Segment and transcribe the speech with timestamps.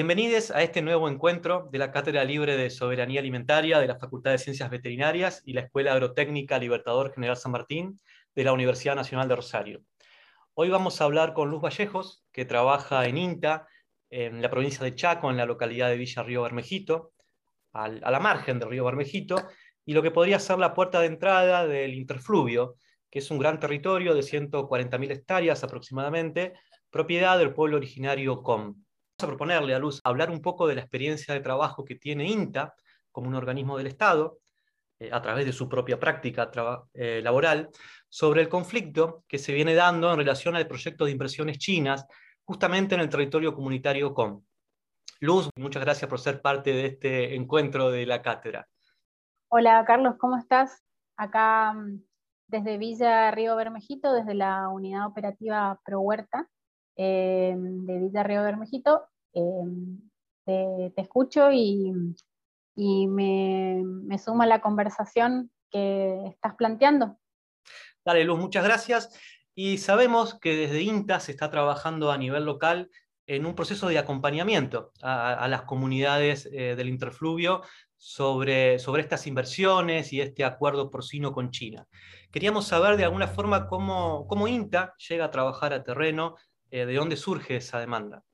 [0.00, 4.30] Bienvenidos a este nuevo encuentro de la Cátedra Libre de Soberanía Alimentaria de la Facultad
[4.30, 8.00] de Ciencias Veterinarias y la Escuela Agrotécnica Libertador General San Martín
[8.34, 9.82] de la Universidad Nacional de Rosario.
[10.54, 13.68] Hoy vamos a hablar con Luz Vallejos, que trabaja en INTA,
[14.08, 17.12] en la provincia de Chaco, en la localidad de Villa Río Bermejito,
[17.74, 19.48] a la margen del río Bermejito,
[19.84, 22.76] y lo que podría ser la puerta de entrada del interfluvio,
[23.10, 26.54] que es un gran territorio de 140.000 hectáreas aproximadamente,
[26.88, 28.76] propiedad del pueblo originario Com
[29.22, 32.74] a proponerle a Luz hablar un poco de la experiencia de trabajo que tiene INTA
[33.10, 34.38] como un organismo del Estado,
[34.98, 36.50] eh, a través de su propia práctica
[36.94, 37.70] eh, laboral,
[38.08, 42.06] sobre el conflicto que se viene dando en relación al proyecto de inversiones chinas,
[42.44, 44.42] justamente en el territorio comunitario COM.
[45.20, 48.66] Luz, muchas gracias por ser parte de este encuentro de la cátedra.
[49.48, 50.82] Hola Carlos, ¿cómo estás?
[51.16, 52.02] Acá mm,
[52.46, 56.48] desde Villa Río Bermejito, desde la unidad operativa Pro Huerta
[56.96, 60.00] eh, de Villa Río Bermejito, Em,
[60.44, 61.92] te, escucho y,
[62.76, 67.18] me, me suma la conversación que estás planteando.
[68.04, 69.18] Dale, Luz, muchas gracias.
[69.54, 72.90] Y sabemos que desde INTA se está trabajando a nivel local
[73.26, 77.62] en un proceso de acompañamiento a, las comunidades eh, del interfluvio
[77.96, 81.86] sobre, estas inversiones y este acuerdo porcino con China.
[82.32, 86.34] Queríamos saber de alguna forma cómo, cómo INTA llega a trabajar a terreno,
[86.70, 88.24] eh, de dónde surge esa demanda.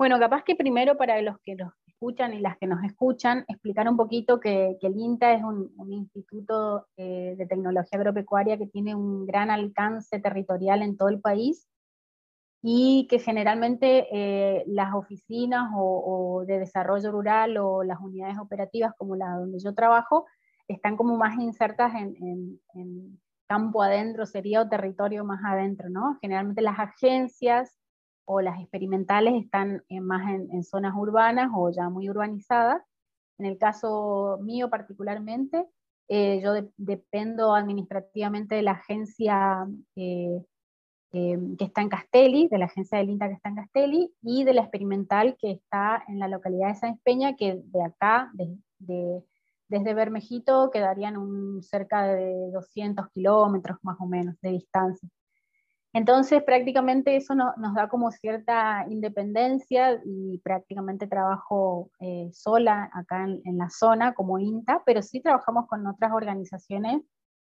[0.00, 3.86] Bueno, capaz que primero para los que nos escuchan y las que nos escuchan, explicar
[3.86, 9.26] un poquito que, el INTA es un, instituto eh, de tecnología agropecuaria que tiene un
[9.26, 11.68] gran alcance territorial en todo el país
[12.62, 19.16] y que generalmente eh, las oficinas o, de desarrollo rural o las unidades operativas como
[19.16, 20.24] la donde yo trabajo
[20.66, 26.16] están como más insertas en, en campo adentro, sería o territorio más adentro, ¿no?
[26.22, 27.79] Generalmente las agencias
[28.24, 32.82] o las experimentales están más en, zonas urbanas o ya muy urbanizadas.
[33.38, 35.66] En el caso mío particularmente,
[36.08, 39.66] eh, yo dependo administrativamente de la agencia
[39.96, 40.44] eh,
[41.12, 44.44] eh, que está en Castelli, de la agencia del INTA que está en Castelli, y
[44.44, 49.94] de la experimental que está en la localidad de San Peña, que de acá, desde
[49.94, 55.08] Bermejito, quedarían un, cerca de 200 kilómetros más o menos de distancia.
[55.92, 63.58] Entonces, prácticamente eso nos da como cierta independencia y prácticamente trabajo eh, sola acá en,
[63.58, 67.02] la zona como INTA, pero sí trabajamos con otras organizaciones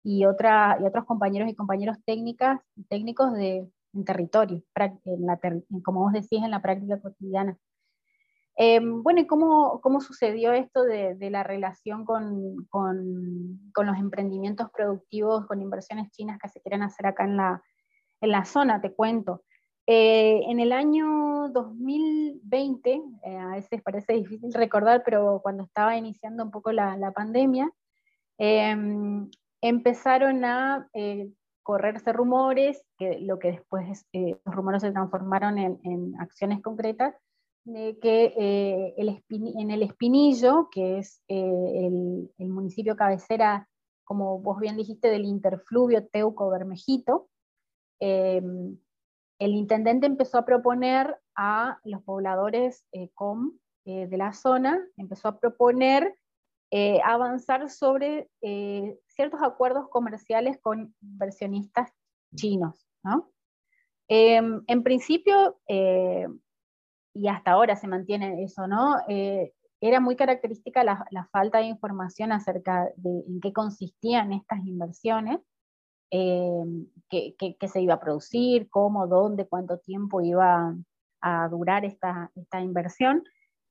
[0.03, 2.61] y, otra, y otros compañeros y compañeros técnicas,
[2.91, 7.57] técnicos de, en territorio, en como vos decís, en la práctica cotidiana.
[8.59, 13.99] Em, bueno, ¿y cómo, cómo, sucedió esto de, de la relación con, con, con los
[13.99, 17.63] emprendimientos productivos, con inversiones chinas que se quieren hacer acá en la,
[18.21, 19.43] en la zona, te cuento.
[19.89, 26.43] Eh, en el año 2020, eh, a veces parece difícil recordar, pero cuando estaba iniciando
[26.43, 27.71] un poco la, pandemia,
[28.37, 31.31] em, empezaron a eh,
[31.63, 37.15] correrse rumores, que lo que después los rumores se transformaron en, acciones concretas,
[37.65, 43.69] de que el en el Espinillo, que es el, el, municipio cabecera,
[44.05, 47.29] como vos bien dijiste, del interfluvio Teuco-Bermejito,
[48.01, 48.77] Em,
[49.39, 53.53] el intendente empezó a proponer a los pobladores eh, com
[53.85, 56.17] eh, de la zona, empezó a proponer
[56.71, 58.29] eh, avanzar sobre
[59.07, 61.93] ciertos acuerdos comerciales con inversionistas
[62.35, 62.87] chinos.
[64.09, 68.97] Em, en principio, y hasta ahora se mantiene eso, ¿no?
[69.79, 75.39] era muy característica la, la, falta de información acerca de en qué consistían estas inversiones
[76.11, 76.65] eh,
[77.09, 80.75] qué, se iba a producir, cómo, dónde, cuánto tiempo iba
[81.21, 83.25] a durar esta, esta inversión.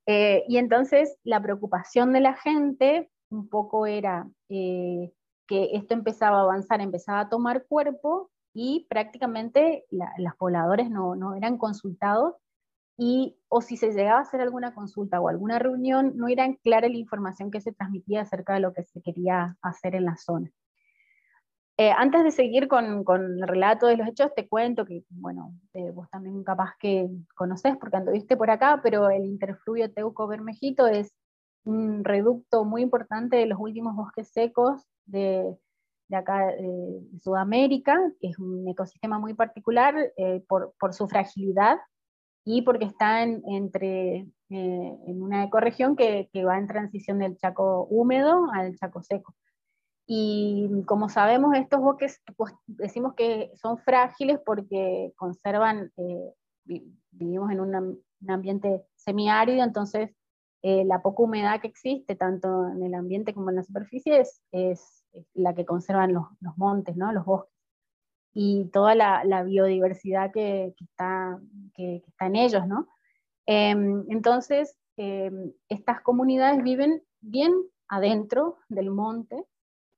[0.08, 5.12] Eh, y entonces la preocupación de la gente un poco era eh,
[5.48, 11.36] que esto empezaba a avanzar, empezaba a tomar cuerpo y prácticamente los pobladores no, no,
[11.36, 12.36] eran consultados
[12.98, 16.88] y o si se llegaba a hacer alguna consulta o alguna reunión, no era clara
[16.88, 20.52] la información que se transmitía acerca de lo que se quería hacer en la zona.
[21.78, 25.92] Eh, antes de seguir con, el relato de los hechos, te cuento que, bueno, eh,
[25.92, 31.14] vos también capaz que conocés porque anduviste por acá, pero el interfluvio Teuco-Bermejito es
[31.66, 35.54] un reducto muy importante de los últimos bosques secos de,
[36.08, 41.78] de acá de Sudamérica, que es un ecosistema muy particular eh, por, por, su fragilidad
[42.46, 47.86] y porque está en, entre, en una ecorregión que, que va en transición del Chaco
[47.90, 49.36] húmedo al Chaco seco.
[50.08, 56.34] Y como sabemos, estos bosques pues, decimos que son frágiles porque conservan, eh,
[57.12, 60.12] vivimos en un ambiente semiárido, entonces
[60.64, 65.06] la poca humedad que existe tanto en el ambiente como en la superficie es, es
[65.36, 67.12] la que conservan los, los montes, ¿no?
[67.12, 67.56] los bosques
[68.38, 71.40] y toda la, la biodiversidad que, que, está,
[71.74, 72.90] que, está, en ellos, ¿no?
[73.46, 77.54] Em, entonces, em, estas comunidades viven bien
[77.88, 79.42] adentro del monte,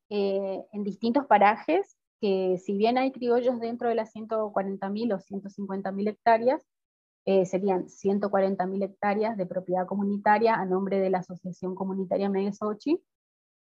[0.10, 6.10] eh, en distintos parajes, que si bien hay criollos dentro de las 140.000 o 150.000
[6.10, 6.62] hectáreas,
[7.26, 13.02] eh, serían 140.000 hectáreas de propiedad comunitaria a nombre de la Asociación Comunitaria Meguesochi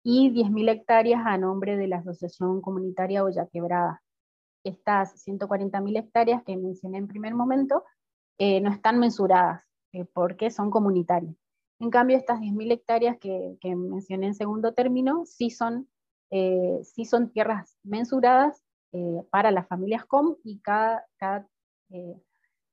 [0.03, 4.03] y 10.000 hectáreas a nombre de la Asociación Comunitaria Olla Quebrada
[4.65, 7.85] estas 140.000 hectáreas que mencioné en primer momento
[8.39, 9.63] eh, no están mensuradas
[9.93, 11.37] eh, porque son comunitarias.
[11.79, 15.89] En cambio, estas 10.000 hectáreas que, mencioné en segundo término sí son,
[16.33, 18.65] eh, sí son tierras mensuradas
[19.31, 21.49] para las familias COM y cada, cada,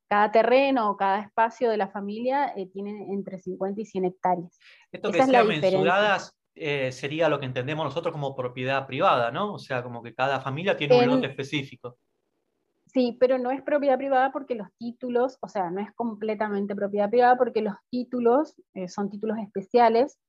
[0.10, 4.60] cada terreno o cada espacio de la familia tiene entre 50 y 100 hectáreas.
[4.92, 9.54] Esto que sea mensuradas eh, sería lo que entendemos nosotros como propiedad privada, ¿no?
[9.54, 11.98] O sea, como que cada familia tiene un lote específico.
[12.86, 17.10] Sí, pero no es propiedad privada porque los títulos, o sea, no es completamente propiedad
[17.10, 20.20] privada porque los títulos eh, son títulos especiales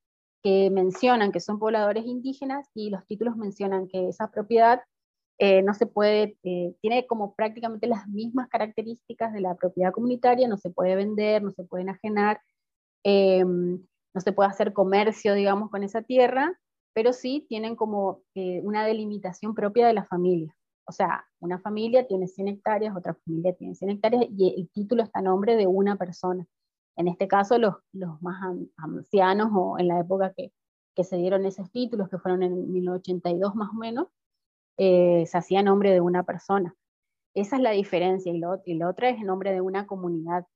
[0.43, 4.81] que mencionan que son pobladores indígenas y los títulos mencionan que esa propiedad
[5.39, 10.59] eh, no se puede, tiene como prácticamente las mismas características de la propiedad comunitaria, no
[10.59, 12.41] se puede vender, no se puede enajenar,
[13.05, 13.83] em,
[14.15, 16.53] no se puede hacer comercio, digamos, con esa tierra,
[16.93, 20.55] pero sí tienen como eh, una delimitación propia de la familia.
[20.87, 25.03] O sea, una familia tiene 100 hectáreas, otra familia tiene 100 hectáreas y el título
[25.05, 26.47] está a nombre de una persona.
[27.01, 28.43] En este caso, los, los más
[28.77, 30.53] ancianos o en la época que,
[30.95, 34.09] que, se dieron esos títulos, que fueron en 1982 más o menos,
[34.77, 36.77] eh, se hacía nombre de una persona.
[37.33, 40.47] Esa es la diferencia y, lo, y la otra es en nombre de una comunidad.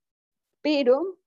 [0.61, 1.17] Pero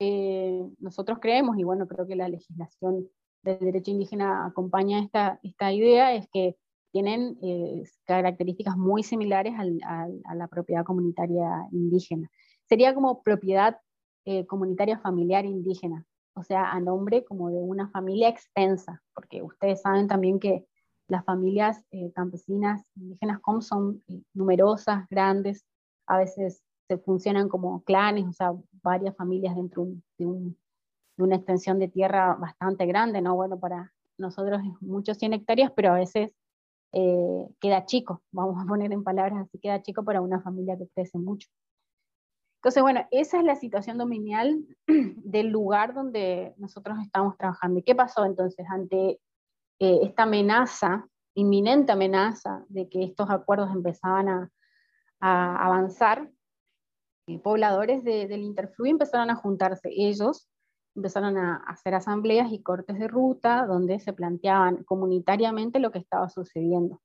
[0.00, 3.08] eh, nosotros creemos, y bueno, creo que la legislación
[3.42, 6.56] del derecho indígena acompaña esta, esta idea, es que
[6.90, 12.28] tienen eh, características muy similares a la propiedad comunitaria indígena.
[12.68, 13.78] Sería como propiedad
[14.24, 19.82] eh, comunitaria familiar indígena, o sea, a nombre como de una familia extensa, porque ustedes
[19.82, 20.66] saben también que
[21.06, 21.84] las familias
[22.14, 25.66] campesinas indígenas como son numerosas, grandes,
[26.06, 29.86] a veces se funcionan como clanes, o sea, varias familias dentro
[30.18, 30.26] de,
[31.16, 33.36] una extensión de tierra bastante grande, ¿no?
[33.36, 36.34] Bueno, para nosotros es muchos 100 hectáreas, pero a veces
[36.92, 40.88] eh, queda chico, vamos a poner en palabras así, queda chico para una familia que
[40.88, 41.48] crece mucho.
[42.64, 47.78] Entonces, bueno, esa es la situación dominial del lugar donde nosotros estamos trabajando.
[47.78, 49.20] ¿Y qué pasó entonces ante
[49.80, 54.50] eh, esta amenaza, inminente amenaza de que estos acuerdos empezaban a,
[55.20, 56.30] avanzar?
[57.26, 60.48] Eh, pobladores del Interfluy empezaron a juntarse ellos,
[60.96, 66.30] empezaron a hacer asambleas y cortes de ruta donde se planteaban comunitariamente lo que estaba
[66.30, 67.02] sucediendo.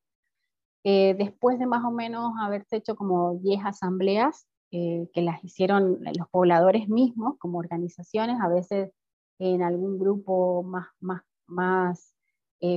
[0.85, 6.00] Eh, después de más o menos haberse hecho como 10 asambleas, eh, que las hicieron
[6.18, 8.92] los pobladores mismos como organizaciones, a veces
[9.39, 12.16] en algún grupo más, más, más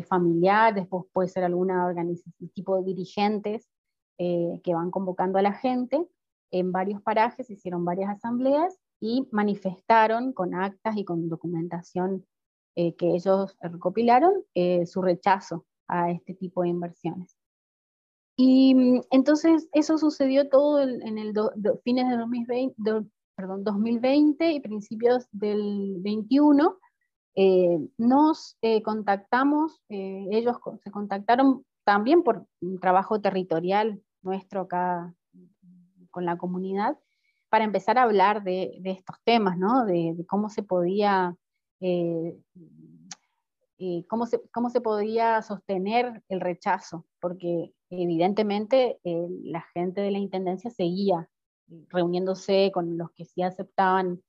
[0.09, 3.69] familiar, después puede ser alguna organización tipo de dirigentes
[4.17, 6.07] que van convocando a la gente,
[6.53, 12.25] en varios parajes, hicieron varias asambleas y manifestaron con actas y con documentación
[12.77, 17.37] eh, que ellos recopilaron eh, su rechazo a este tipo de inversiones.
[18.37, 21.35] Y mm, entonces eso sucedió todo en el
[21.85, 22.75] fines de 2020,
[23.37, 26.79] perdón, 2020 y principios del 21.
[27.35, 35.15] Eh, nos contactamos, ellos se contactaron también por un trabajo territorial nuestro acá
[36.11, 36.97] con la comunidad
[37.53, 39.85] para empezar a hablar de, estos temas, ¿no?
[39.85, 41.37] de, cómo se podía...
[41.81, 42.35] Eh,
[43.79, 50.11] eh, cómo, se, cómo se podía sostener el rechazo, porque evidentemente eh, la gente de
[50.11, 51.29] la Intendencia seguía
[51.89, 54.23] reuniéndose con los que sí aceptaban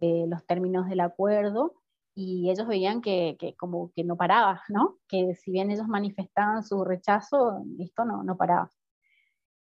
[0.00, 1.74] los términos del acuerdo
[2.14, 4.98] y ellos veían que, que, como que no paraba, ¿no?
[5.08, 8.70] que si bien ellos manifestaban su rechazo, esto no, no paraba.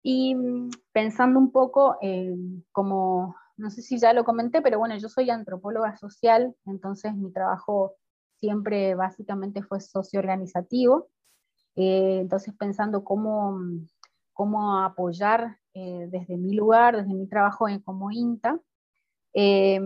[0.08, 1.98] Y mm, pensando un poco,
[2.72, 7.32] como, no sé si ya lo comenté, pero bueno, yo soy antropóloga social, entonces mi
[7.32, 7.96] trabajo
[8.40, 11.10] siempre básicamente fue socioorganizativo.
[11.75, 13.88] Eh, entonces pensando cómo, mm,
[14.34, 18.60] cómo apoyar eh, desde mi lugar, desde mi trabajo en, como INTA,
[19.34, 19.82] eh,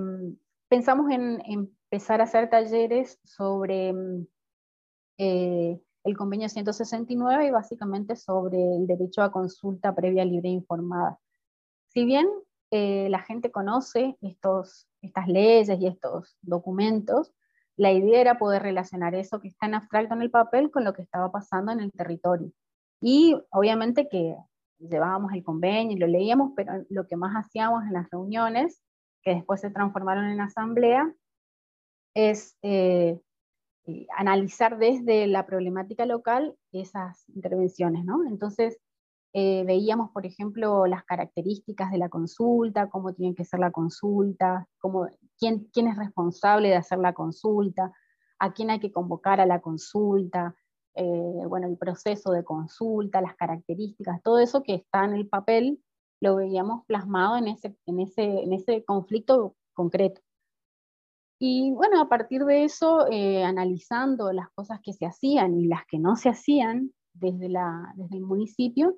[0.67, 4.27] pensamos en, en, empezar a hacer talleres sobre mm,
[5.17, 11.19] el convenio 169 y básicamente sobre el derecho a consulta previa, libre e informada.
[11.87, 12.27] Si bien
[12.71, 17.33] eh, la gente conoce estos, estas leyes y estos documentos,
[17.79, 20.93] la idea era poder relacionar eso que está en abstracto en el papel con lo
[20.93, 22.51] que estaba pasando en el territorio.
[23.01, 24.35] Y obviamente que
[24.79, 28.81] llevábamos el convenio y lo leíamos, pero lo que más hacíamos en las reuniones,
[29.23, 31.09] que después se transformaron en asamblea,
[32.13, 33.17] es eh,
[33.85, 38.25] eh, analizar desde la problemática local esas intervenciones, ¿no?
[38.27, 38.77] Entonces,
[39.31, 44.67] eh, veíamos, por ejemplo, las características de la consulta, cómo tiene que ser la consulta,
[44.79, 45.07] cómo,
[45.39, 47.91] quién, quién es responsable de hacer la consulta,
[48.39, 50.55] a quién hay que convocar a la consulta,
[50.95, 55.81] eh, bueno, el proceso de consulta, las características, todo eso que está en el papel,
[56.21, 60.21] lo veíamos plasmado en ese, en ese, en ese conflicto concreto.
[61.39, 65.85] Y bueno, a partir de eso, eh, analizando las cosas que se hacían y las
[65.85, 68.97] que no se hacían desde, la, desde el municipio,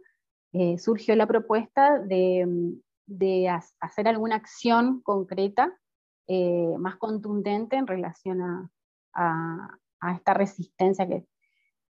[0.54, 2.74] eh, surgió la propuesta de,
[3.06, 3.48] de,
[3.80, 5.72] hacer alguna acción concreta
[6.34, 8.72] eh, más contundente en relación a,
[9.14, 11.26] a, esta resistencia que,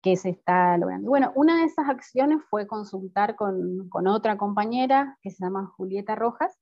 [0.01, 1.09] que, se está logrando.
[1.09, 6.15] Bueno, una de esas acciones fue consultar con, con otra compañera que se llama Julieta
[6.15, 6.57] Rojas,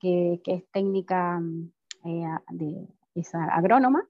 [0.00, 1.40] que, que es técnica
[2.02, 4.08] de es agrónoma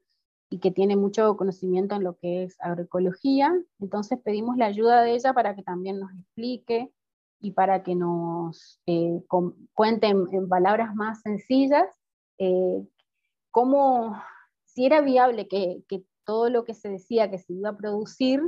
[0.48, 3.52] y que tiene mucho conocimiento en lo que es agroecología.
[3.80, 6.90] Entonces pedimos la ayuda de ella para que también nos explique
[7.38, 9.22] y para que nos eh,
[9.74, 11.86] cuente en, palabras más sencillas
[12.38, 12.82] eh,
[13.50, 14.16] cómo,
[14.64, 15.82] si era viable que,
[16.24, 18.40] todo lo que se decía que se iba a producir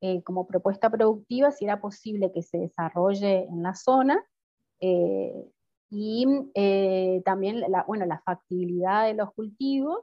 [0.00, 4.24] eh, como propuesta productiva, si era posible que se desarrolle en la zona
[5.94, 10.00] y eh, también la, bueno, la factibilidad de los cultivos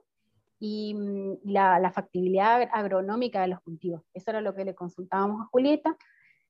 [0.59, 4.01] y mm, la, factibilidad agronómica de los cultivos.
[4.13, 5.97] Eso era lo que le consultábamos a Julieta.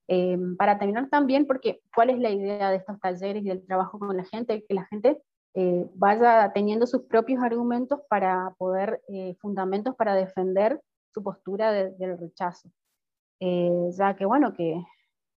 [0.07, 3.97] Eh, para terminar también, porque cuál es la idea de estos talleres y del trabajo
[3.97, 5.21] con la gente, que la gente
[5.53, 9.01] eh, vaya teniendo sus propios argumentos para poder,
[9.39, 10.81] fundamentos para defender
[11.13, 12.69] su postura del rechazo.
[13.39, 14.81] ya que bueno, que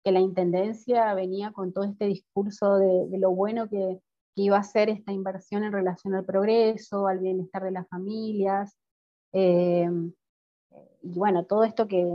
[0.05, 3.99] que la Intendencia venía con todo este discurso de, lo bueno que,
[4.37, 8.77] iba a ser esta inversión en relación al progreso, al bienestar de las familias,
[9.31, 9.89] eh,
[11.01, 12.05] y bueno, todo esto que,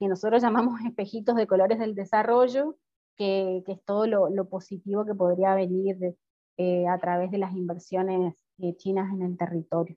[0.00, 2.76] nosotros llamamos espejitos de colores del desarrollo,
[3.16, 6.14] que, es todo lo, positivo que podría venir
[6.58, 9.96] eh, a través de las inversiones eh, chinas en el territorio.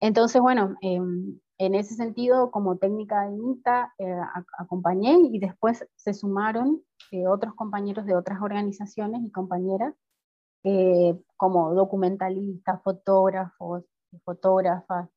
[0.00, 4.16] Entonces, bueno, em, en ese sentido, como técnica de INTA, eh,
[4.58, 6.82] acompañé y después se sumaron
[7.28, 9.94] otros compañeros de otras organizaciones y compañeras,
[11.36, 13.84] como documentalistas, fotógrafos,
[14.24, 15.08] fotógrafas,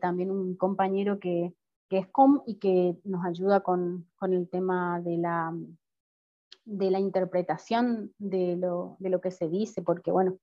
[0.00, 1.54] también un compañero que,
[1.90, 5.52] que, es com y que nos ayuda con, con el tema de la,
[6.64, 10.38] de la interpretación de lo, de lo que se dice, porque bueno,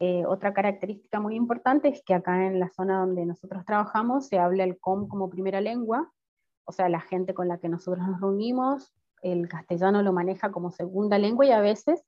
[0.00, 4.38] eh, otra característica muy importante es que acá en la zona donde nosotros trabajamos se
[4.38, 6.12] habla el COM como primera lengua,
[6.64, 8.92] o sea, la gente con la que nosotros nos reunimos,
[9.22, 12.02] el castellano lo maneja como segunda lengua y a veces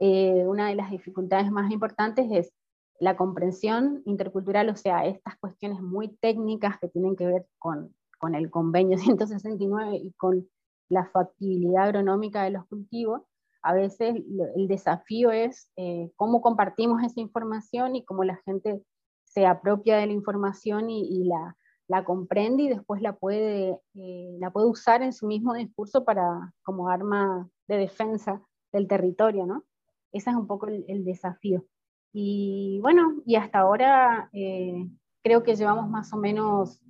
[0.00, 2.52] eh, una de las dificultades más importantes es
[2.98, 8.34] la comprensión intercultural, o sea, estas cuestiones muy técnicas que tienen que ver con, con
[8.34, 10.46] el convenio 169 y con
[10.90, 13.22] la factibilidad agronómica de los cultivos,
[13.62, 14.16] a veces
[14.56, 18.82] el desafío es eh, cómo compartimos esa información y cómo la gente
[19.24, 24.66] se apropia de la información y, la, comprende y después la puede, eh, la puede
[24.66, 28.42] usar en su mismo discurso para, como arma de defensa
[28.72, 29.64] del territorio, ¿no?
[30.12, 31.64] Ese es un poco el, desafío.
[32.12, 34.88] Y bueno, y hasta ahora eh,
[35.22, 36.82] creo que llevamos más o menos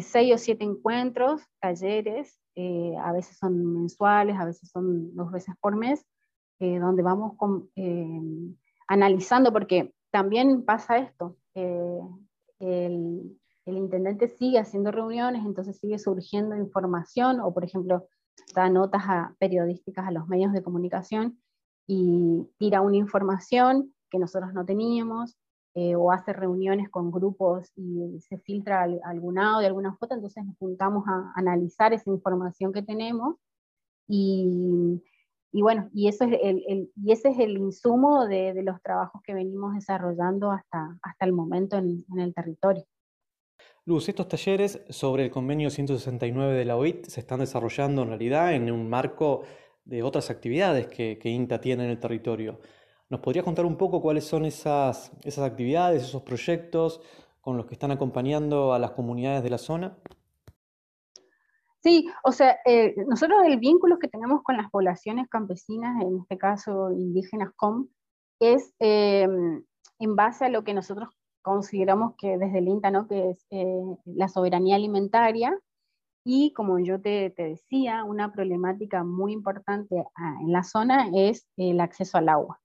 [0.00, 5.54] seis o siete encuentros, talleres, eh, a veces son mensuales, a veces son dos veces
[5.60, 6.06] por mes,
[6.58, 7.36] eh, donde vamos
[7.76, 8.20] eh,
[8.88, 17.52] analizando, porque también pasa esto, el, intendente sigue haciendo reuniones, entonces sigue surgiendo información, o
[17.52, 18.08] por ejemplo,
[18.54, 19.02] da notas
[19.38, 21.38] periodísticas a los medios de comunicación
[21.86, 25.36] y tira una información que nosotros no teníamos,
[25.78, 30.56] eh, o hace reuniones con grupos y se filtra algún audio, alguna foto, entonces nos
[30.56, 33.36] juntamos a analizar esa información que tenemos
[34.08, 35.02] y,
[35.52, 39.34] bueno, y, eso es el, y ese es el insumo de, de, los trabajos que
[39.34, 42.86] venimos desarrollando hasta, hasta el momento en, el territorio.
[43.84, 48.54] Luz, estos talleres sobre el convenio 169 de la OIT se están desarrollando en realidad
[48.54, 49.42] en un marco
[49.84, 52.60] de otras actividades que INTA tiene en el territorio.
[53.08, 57.00] ¿Nos podría contar un poco cuáles son esas, esas actividades, esos proyectos
[57.40, 59.96] con los que están acompañando a las comunidades de la zona?
[61.84, 66.36] Sí, o sea, eh, nosotros el vínculo que tenemos con las poblaciones campesinas, en este
[66.36, 67.86] caso indígenas COM,
[68.40, 69.62] es em,
[70.00, 71.10] en base a lo que nosotros
[71.42, 73.06] consideramos que desde el INTA, ¿no?
[73.06, 75.56] que es eh, la soberanía alimentaria,
[76.24, 81.46] y como yo te, te, decía, una problemática muy importante ah, en la zona es
[81.56, 82.60] el acceso al agua.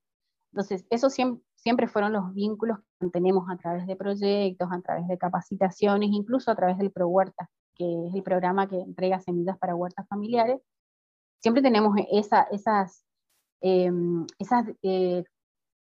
[0.52, 5.08] Entonces, esos siempre, siempre fueron los vínculos que tenemos a través de proyectos, a través
[5.08, 9.76] de capacitaciones, incluso a través del ProHuerta, que es el programa que entrega semillas para
[9.76, 10.62] huertas familiares.
[11.40, 13.06] Siempre tenemos esa, esas,
[13.62, 15.24] em, esas eh,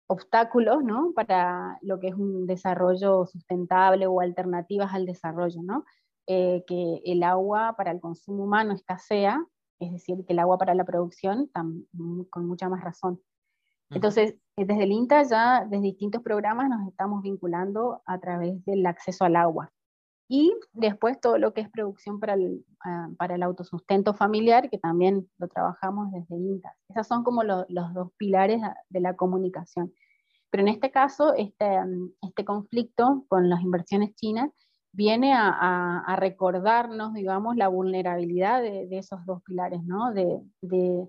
[0.08, 1.14] obstáculos ¿no?
[1.16, 5.86] para lo que es un desarrollo sustentable o alternativas al desarrollo, ¿no?
[6.28, 9.46] Eh, que el agua para el consumo humano escasea,
[9.80, 11.50] es decir, que el agua para la producción,
[12.30, 13.22] con mucha más razón.
[13.90, 18.86] Entonces, eh, desde el INTA ya, desde distintos programas, nos estamos vinculando a través del
[18.86, 19.72] acceso al agua.
[20.30, 24.78] Y después todo lo que es producción para el, ah, para el autosustento familiar, que
[24.78, 26.76] también lo trabajamos desde INTA.
[26.90, 29.94] Esos son como los dos pilares de la comunicación.
[30.50, 34.52] Pero en este caso, este, mm, este conflicto con las inversiones chinas
[34.92, 40.12] viene a, a, recordarnos, digamos, la vulnerabilidad de, de, esos dos pilares, ¿no?
[40.14, 41.08] De, de,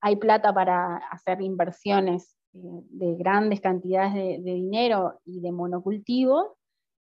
[0.00, 2.58] hay plata para hacer inversiones eh,
[2.90, 6.46] de grandes cantidades de, dinero y de monocultivos,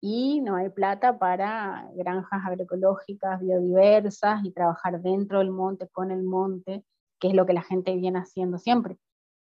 [0.02, 6.24] y no hay plata para granjas agroecológicas biodiversas y trabajar dentro del monte, con el
[6.24, 6.84] monte,
[7.20, 8.98] que es lo que la gente viene haciendo siempre.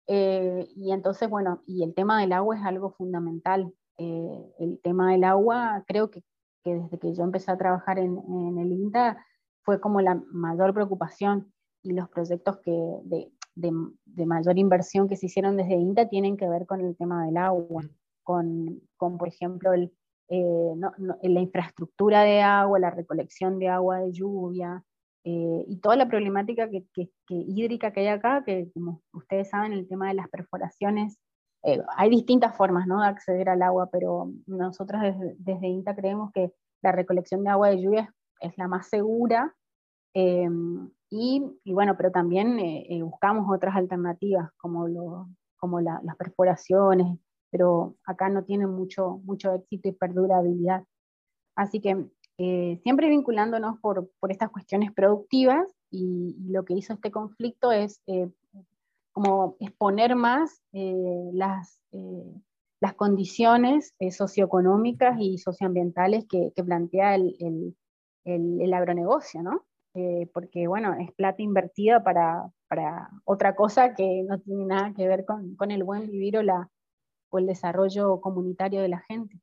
[0.08, 3.72] Eh, y entonces, bueno, y el tema del agua es algo fundamental.
[3.96, 6.22] Eh, el tema del agua, creo que,
[6.62, 9.24] que, desde que yo empecé a trabajar en, en, el INTA,
[9.62, 12.70] fue como la mayor preocupación y los proyectos que
[13.04, 13.72] de, de,
[14.04, 17.36] de, mayor inversión que se hicieron desde INTA tienen que ver con el tema del
[17.36, 17.82] agua,
[18.22, 19.92] con, con por ejemplo, el,
[20.34, 20.74] eh,
[21.22, 24.82] la infraestructura de agua, la recolección de agua de lluvia
[25.24, 26.86] eh, y toda la problemática que,
[27.28, 31.18] hídrica que hay acá, que como ustedes saben, el tema de las perforaciones,
[31.64, 33.02] eh, hay distintas formas ¿no?
[33.02, 35.02] de acceder al agua, pero nosotros
[35.36, 39.54] desde, INTA creemos que la recolección de agua de lluvia es, la más segura.
[40.14, 42.58] Y, bueno, pero también
[43.02, 47.18] buscamos otras alternativas como, lo, como las perforaciones,
[47.50, 50.84] pero acá no tienen mucho, mucho éxito y perdurabilidad.
[51.54, 52.06] Así que
[52.38, 58.00] eh, siempre vinculándonos por, por, estas cuestiones productivas y, lo que hizo este conflicto es
[58.06, 58.30] eh,
[59.12, 61.78] como exponer más eh, las,
[62.80, 67.36] las condiciones socioeconómicas y socioambientales que, plantea el,
[68.24, 69.62] el, el, agronegocio, ¿no?
[70.32, 75.24] Porque bueno, es plata invertida para, para, otra cosa que no tiene nada que ver
[75.24, 76.70] con, con el buen vivir o la,
[77.28, 79.40] o el desarrollo comunitario de la gente.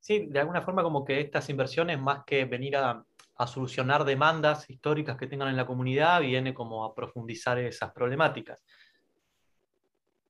[0.00, 3.04] Sí, de alguna forma como que estas inversiones, más que venir a,
[3.46, 8.58] solucionar demandas históricas que tengan en la comunidad, viene como a profundizar esas problemáticas.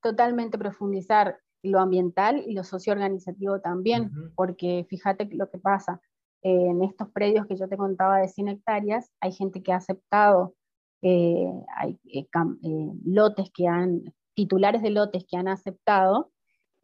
[0.02, 6.00] Totalmente profundizar lo ambiental y lo socioorganizativo también, porque fíjate lo que pasa,
[6.42, 10.54] en estos predios que yo te contaba de 100 hectáreas, hay gente que ha aceptado,
[11.02, 12.26] eh, hay eh,
[12.62, 16.30] eh, lotes que han, titulares de lotes que han aceptado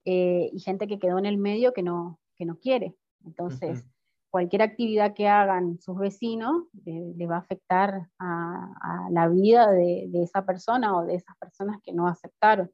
[0.04, 2.96] eh, y gente que quedó en el medio que no, que no quiere.
[3.24, 3.84] Entonces,
[4.30, 10.10] cualquier actividad que hagan sus vecinos eh, le va a afectar a, la vida de,
[10.14, 12.70] esa persona o de esas personas que no aceptaron.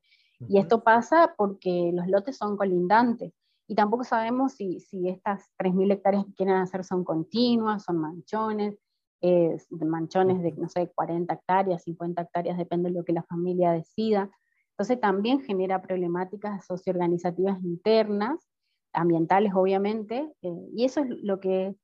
[0.48, 3.32] Y esto pasa porque los lotes son colindantes.
[3.68, 8.78] Y tampoco sabemos si, si estas 3.000 hectáreas que quieren hacer son continuas, son manchones,
[9.20, 13.72] eh, manchones de, no sé, 40 hectáreas, 50 hectáreas, depende de lo que la familia
[13.72, 14.30] decida.
[14.70, 18.48] Entonces también genera problemáticas socioorganizativas internas,
[18.92, 21.74] ambientales obviamente, eh, y eso es lo que,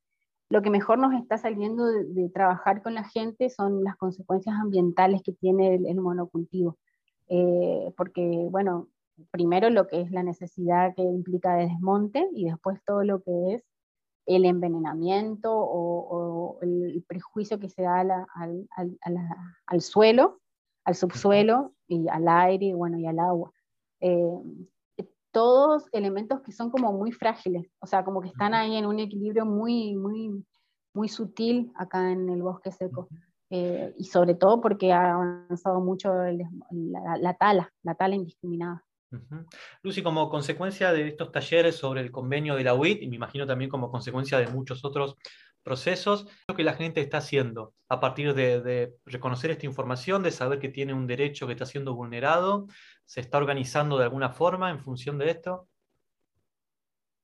[0.49, 5.23] lo que mejor nos está saliendo de, trabajar con la gente, son las consecuencias ambientales
[5.23, 6.79] que tiene el, monocultivo.
[7.29, 8.89] Eh, porque, bueno,
[9.31, 13.55] primero lo que es la necesidad que implica de desmonte y después todo lo que
[13.55, 13.65] es
[14.27, 18.69] el envenenamiento o, el prejuicio que se da al,
[19.67, 20.41] al, suelo,
[20.85, 23.53] al subsuelo, y al aire, y bueno, y al agua.
[24.01, 24.41] Eh,
[25.35, 29.01] todos elementos que son como muy frágiles, o sea, como que están ahí en un
[29.01, 30.47] equilibrio muy, muy,
[30.95, 33.09] muy sutil acá en el bosque seco.
[33.51, 36.13] Eh, y sobre todo porque ha avanzado mucho
[36.71, 38.85] la, tala, la tala indiscriminada.
[39.83, 43.47] Lucy, como consecuencia de estos talleres sobre el convenio de la UIT, y me imagino
[43.47, 45.17] también como consecuencia de muchos otros
[45.63, 50.59] procesos, lo que la gente está haciendo a partir de, reconocer esta información, de saber
[50.59, 52.67] que tiene un derecho que está siendo vulnerado,
[53.05, 55.69] se está organizando de alguna forma en función de esto.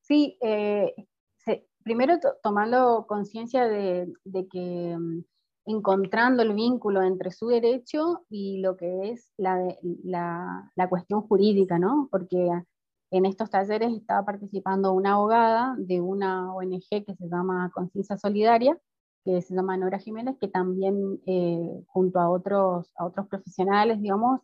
[0.01, 0.93] Sí, eh,
[1.83, 4.13] primero tomando conciencia de,
[4.49, 5.23] que mm,
[5.65, 9.59] encontrando el vínculo entre su derecho y lo que es la,
[10.03, 12.07] la, cuestión jurídica, ¿no?
[12.11, 12.49] Porque
[13.11, 18.77] en estos talleres estaba participando una abogada de una ONG que se llama Conciencia Solidaria,
[19.23, 24.41] que se llama Nora Jiménez, que también eh, junto a otros, a otros profesionales, digamos,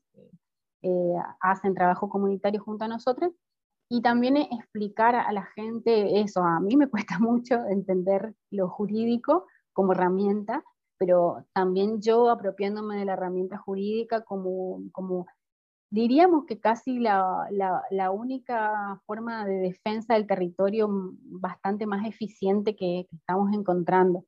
[0.84, 3.34] eh, hacen trabajo comunitario junto a nosotros,
[3.90, 9.48] y también explicar a la gente eso, a mí me cuesta mucho entender lo jurídico
[9.74, 10.64] como herramienta,
[10.98, 15.28] pero también yo apropiándome de la herramienta jurídica como, como
[15.90, 17.48] diríamos que casi la,
[17.90, 24.26] la, única forma de defensa del territorio bastante más eficiente que, estamos encontrando.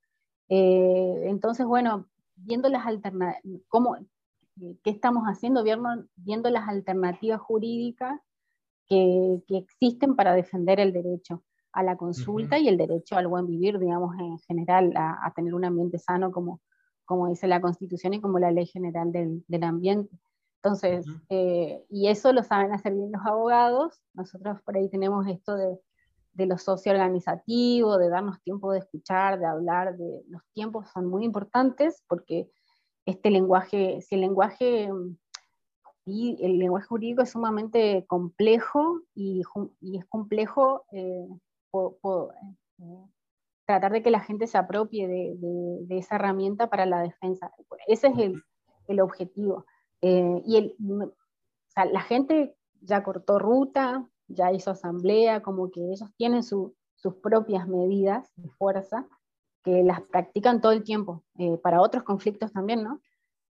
[0.49, 3.41] Eh, entonces, bueno, viendo las alternativas,
[4.83, 5.63] ¿qué estamos haciendo?
[5.63, 8.19] Viendo, viendo las alternativas jurídicas
[8.87, 13.45] que, que, existen para defender el derecho a la consulta y el derecho al buen
[13.45, 16.61] vivir, digamos, en general, a, tener un ambiente sano como,
[17.05, 20.17] como dice la Constitución y como la Ley General del, del Ambiente.
[20.61, 25.55] Entonces, eh, y eso lo saben hacer bien los abogados, nosotros por ahí tenemos esto
[25.55, 25.79] de,
[26.33, 31.23] de lo socio-organizativo, de darnos tiempo de escuchar, de hablar, de los tiempos son muy
[31.23, 32.49] importantes porque
[33.05, 34.89] este lenguaje, si el lenguaje
[36.05, 39.41] y el lenguaje jurídico es sumamente complejo y,
[39.81, 41.27] y es complejo eh,
[41.73, 43.05] eh,
[43.65, 45.35] tratar de que la gente se apropie de,
[45.87, 47.51] de, esa herramienta para la defensa.
[47.87, 48.43] Ese es el,
[48.87, 49.65] el objetivo.
[50.01, 51.13] Eh, y el, o
[51.67, 57.15] sea, la gente ya cortó ruta, ya hizo asamblea, como que ellos tienen su, sus
[57.15, 59.07] propias medidas de fuerza,
[59.63, 61.23] que las practican todo el tiempo,
[61.61, 63.01] para otros conflictos también, ¿no?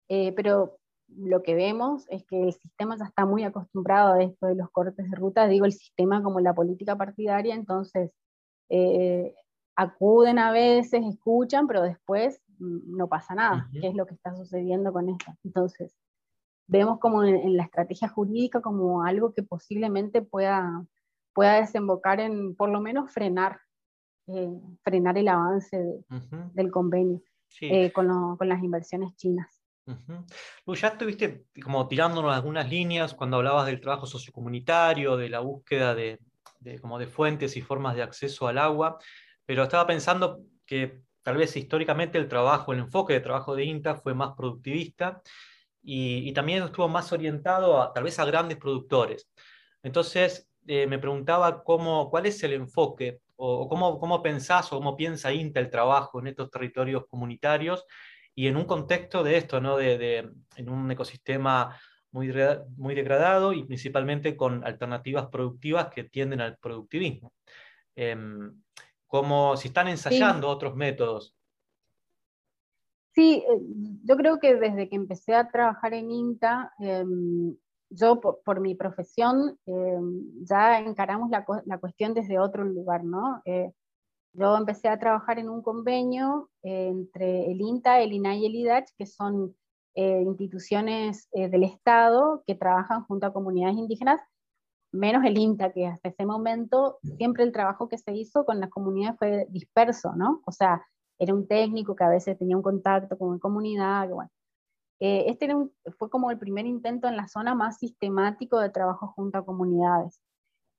[0.08, 0.80] pero
[1.16, 4.70] lo que vemos es que el sistema ya está muy acostumbrado a esto de los
[4.70, 8.10] cortes de ruta, digo el sistema como la política partidaria, entonces
[8.68, 9.34] eh,
[9.76, 14.14] acuden a veces, escuchan, pero después mm, no pasa nada, ¿Qué que es lo que
[14.14, 15.32] está sucediendo con esto.
[15.44, 15.94] Entonces,
[16.66, 20.84] vemos como en, la estrategia jurídica como algo que posiblemente pueda,
[21.34, 23.60] pueda desembocar en por lo menos frenar,
[24.28, 26.04] eh, frenar el avance
[26.54, 27.20] del convenio
[27.60, 29.61] eh, con, con las inversiones chinas.
[29.86, 35.94] Uh ya estuviste como tirándonos algunas líneas cuando hablabas del trabajo sociocomunitario, de la búsqueda
[35.94, 36.20] de,
[36.80, 38.98] como de fuentes y formas de acceso al agua,
[39.44, 43.96] pero estaba pensando que tal vez históricamente el trabajo, el enfoque de trabajo de INTA
[43.96, 45.20] fue más productivista
[45.82, 49.28] y, también estuvo más orientado a, tal vez a grandes productores.
[49.82, 54.96] Entonces eh, me preguntaba cómo, cuál es el enfoque o, cómo, cómo pensás o cómo
[54.96, 57.84] piensa INTA el trabajo en estos territorios comunitarios
[58.34, 59.76] y en un contexto de esto, ¿no?
[59.76, 61.78] de, de en un ecosistema
[62.12, 62.32] muy,
[62.76, 67.32] muy degradado y principalmente con alternativas productivas que tienden al productivismo.
[67.96, 68.62] Em,
[69.06, 71.36] como si están ensayando otros métodos.
[73.14, 73.60] Sí, eh,
[74.04, 77.54] yo creo que desde que empecé a trabajar en INTA, em,
[77.90, 83.42] yo por, mi profesión em, ya encaramos la, la, cuestión desde otro lugar, ¿no?
[83.44, 83.72] Eh,
[84.34, 88.54] yo empecé a trabajar en un convenio eh, entre el INTA, el INAI y el
[88.54, 89.54] IDACH, que son
[89.94, 94.20] eh, instituciones eh, del Estado que trabajan junto a comunidades indígenas,
[94.90, 98.70] menos el INTA, que hasta ese momento siempre el trabajo que se hizo con las
[98.70, 100.42] comunidades fue disperso, ¿no?
[100.46, 100.82] O sea,
[101.18, 104.08] era un técnico que a veces tenía un contacto con la comunidad,
[105.04, 105.48] este
[105.98, 110.20] fue como el primer intento en la zona más sistemático de trabajo junto a comunidades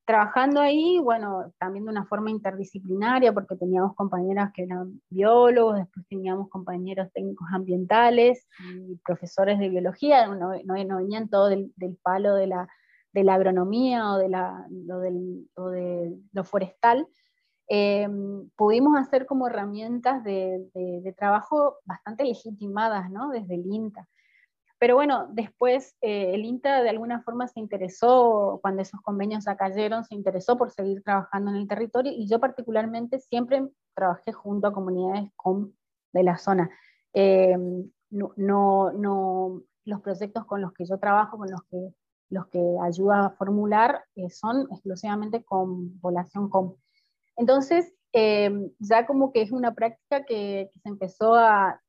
[0.06, 6.06] trabajando ahí, bueno, también de una forma interdisciplinaria, porque teníamos compañeras que eran biólogos, después
[6.08, 8.48] teníamos compañeros técnicos ambientales
[8.90, 10.50] y profesores de biología, no,
[10.98, 12.68] venían todo del, palo de la,
[13.14, 17.08] de la, agronomía o de, la, de lo forestal.
[17.70, 18.08] Eh,
[18.58, 23.30] pudimos hacer como herramientas de, trabajo bastante legitimadas, ¿no?
[23.30, 24.08] Desde el INTA.
[24.84, 29.56] Pero bueno, después eh, el INTA de alguna forma se interesó, cuando esos convenios ya
[29.56, 33.66] cayeron, se interesó por seguir trabajando en el territorio y yo particularmente siempre
[33.96, 35.74] trabajé junto a comunidades con,
[36.12, 36.70] de la zona.
[37.14, 37.58] Eh,
[38.10, 41.94] no, no, los proyectos con los que yo trabajo, con los que,
[42.30, 46.76] los que ayudo a formular, eh, son exclusivamente con población com.
[47.38, 47.94] Entonces,
[48.80, 51.82] ya como que es una práctica que, que se empezó a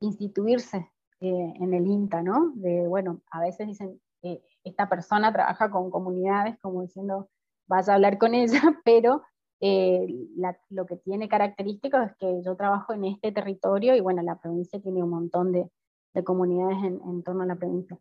[0.00, 0.91] instituirse
[1.22, 2.50] eh, en el INTA, ¿no?
[2.56, 7.28] De, bueno, a veces dicen, eh, esta persona trabaja con comunidades, como diciendo,
[7.68, 9.22] vas a hablar con ella, pero
[9.60, 10.04] eh,
[10.70, 14.80] lo que tiene características es que yo trabajo en este territorio y bueno, la provincia
[14.80, 15.70] tiene un montón de,
[16.12, 17.96] de comunidades en, en, torno a la provincia.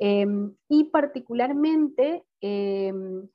[0.00, 3.28] Em, y particularmente, em,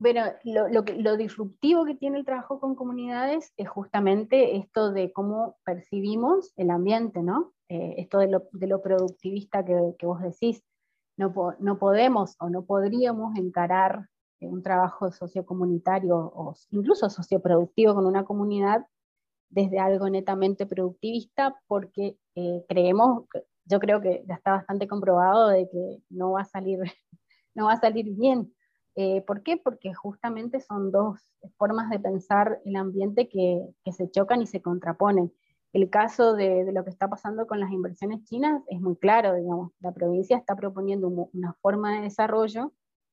[0.00, 5.56] Bueno, lo, lo, disruptivo que tiene el trabajo con comunidades es justamente esto de cómo
[5.64, 7.52] percibimos el ambiente, ¿no?
[7.68, 10.62] Eh, esto de lo, de lo productivista que, que, vos decís.
[11.16, 11.32] No,
[11.80, 14.08] podemos o no podríamos encarar
[14.40, 18.86] un trabajo sociocomunitario o incluso socioproductivo con una comunidad
[19.50, 23.24] desde algo netamente productivista porque eh, creemos,
[23.64, 26.78] yo creo que ya está bastante comprobado de que no va a salir,
[27.54, 28.54] no va a salir bien.
[29.00, 29.56] Eh, ¿Por qué?
[29.56, 31.20] Porque justamente son dos
[31.56, 35.32] formas de pensar el ambiente que, se chocan y se contraponen.
[35.72, 39.70] El caso de, lo que está pasando con las inversiones chinas es muy claro, digamos,
[39.78, 42.72] la provincia está proponiendo una forma de desarrollo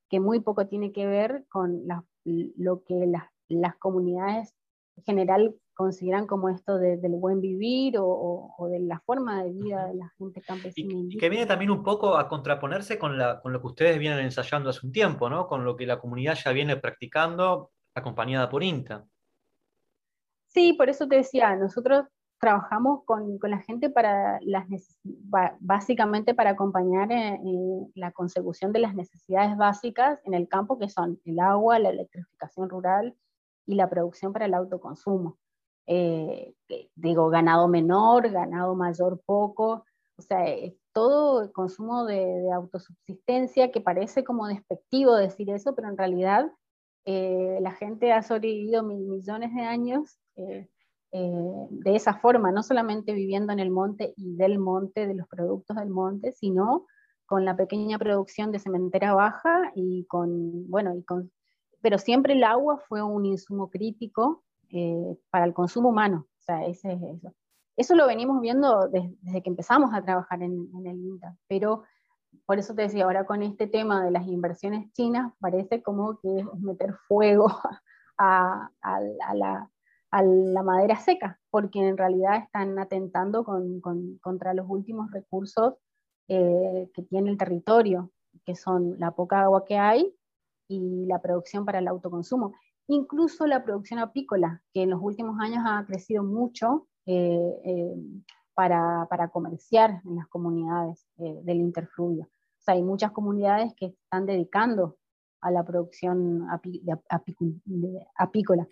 [0.10, 1.84] que muy poco tiene que ver con
[2.24, 3.06] lo que
[3.50, 4.56] las comunidades
[4.98, 9.96] en general consideran como esto del buen vivir o, de la forma de vida de
[9.96, 10.94] la gente campesina.
[11.10, 14.20] Y, que viene también un poco a contraponerse con, la, con lo que ustedes vienen
[14.20, 15.48] ensayando hace un tiempo, ¿no?
[15.48, 19.06] con lo que la comunidad ya viene practicando acompañada por INTA.
[20.48, 22.06] Sí, por eso te decía, nosotros
[22.40, 24.66] trabajamos con, con, la gente para las
[25.60, 31.20] básicamente para acompañar en, la consecución de las necesidades básicas en el campo, que son
[31.26, 33.16] el agua, la electrificación rural
[33.66, 35.38] y la producción para el autoconsumo.
[35.88, 36.54] Eh,
[36.96, 39.86] digo, ganado menor, ganado mayor poco,
[40.18, 40.46] o sea,
[40.94, 46.52] todo el consumo de, autosubsistencia, que parece como despectivo decir eso, pero en realidad
[47.06, 50.18] eh, la gente ha sobrevivido millones de años.
[50.38, 50.70] Eh,
[51.12, 55.28] eh, de esa forma, no solamente viviendo en el monte y del monte, de los
[55.28, 56.88] productos del monte, sino
[57.26, 61.32] con la pequeña producción de cementera baja y con, bueno, y con,
[61.82, 66.66] pero siempre el agua fue un insumo crítico eh, para el consumo humano, o sea,
[66.66, 67.34] ese es eso.
[67.78, 71.84] Eso lo venimos viendo desde, que empezamos a trabajar en, el INTA, pero
[72.46, 76.40] por eso te decía, ahora con este tema de las inversiones chinas, parece como que
[76.40, 77.48] es meter fuego
[78.18, 79.70] a, a la
[80.16, 83.44] a la madera seca, porque en realidad están atentando
[84.22, 85.74] contra los últimos recursos
[86.30, 88.12] eh, que tiene el territorio,
[88.46, 90.16] que son la poca agua que hay
[90.70, 92.54] y la producción para el autoconsumo.
[92.88, 97.96] Incluso la producción apícola, que en los últimos años ha crecido mucho eh, eh,
[98.54, 102.24] para, para, comerciar en las comunidades del interfluvio.
[102.26, 104.98] O sea, hay muchas comunidades que están dedicando
[105.42, 106.48] a la producción
[108.18, 108.68] apícola.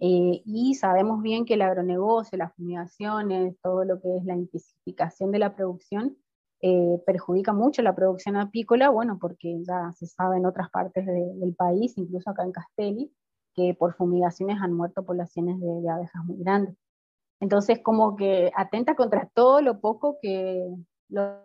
[0.00, 5.32] Eh, y sabemos bien que el agronegocio, las fumigaciones, todo lo que es la intensificación
[5.32, 6.16] de la producción,
[6.60, 11.54] eh, perjudica mucho la producción apícola, bueno, porque ya se sabe en otras partes del
[11.56, 13.12] país, incluso acá en Castelli,
[13.58, 16.76] que por fumigaciones han muerto poblaciones de, abejas muy grandes.
[17.40, 20.64] Entonces, como que atenta contra todo lo poco que
[21.08, 21.44] la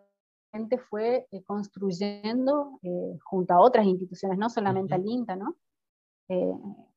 [0.51, 2.79] gente fue eh, construyendo
[3.23, 5.55] junto a otras instituciones, no solamente al INTA, ¿no?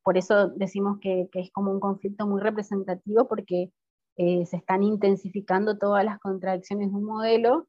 [0.02, 3.72] por eso decimos que, es como un conflicto muy representativo porque
[4.16, 7.66] eh, se están intensificando todas las contradicciones de un modelo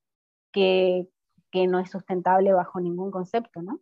[0.53, 1.07] que,
[1.67, 3.79] no es sustentable bajo ningún concepto, ¿no?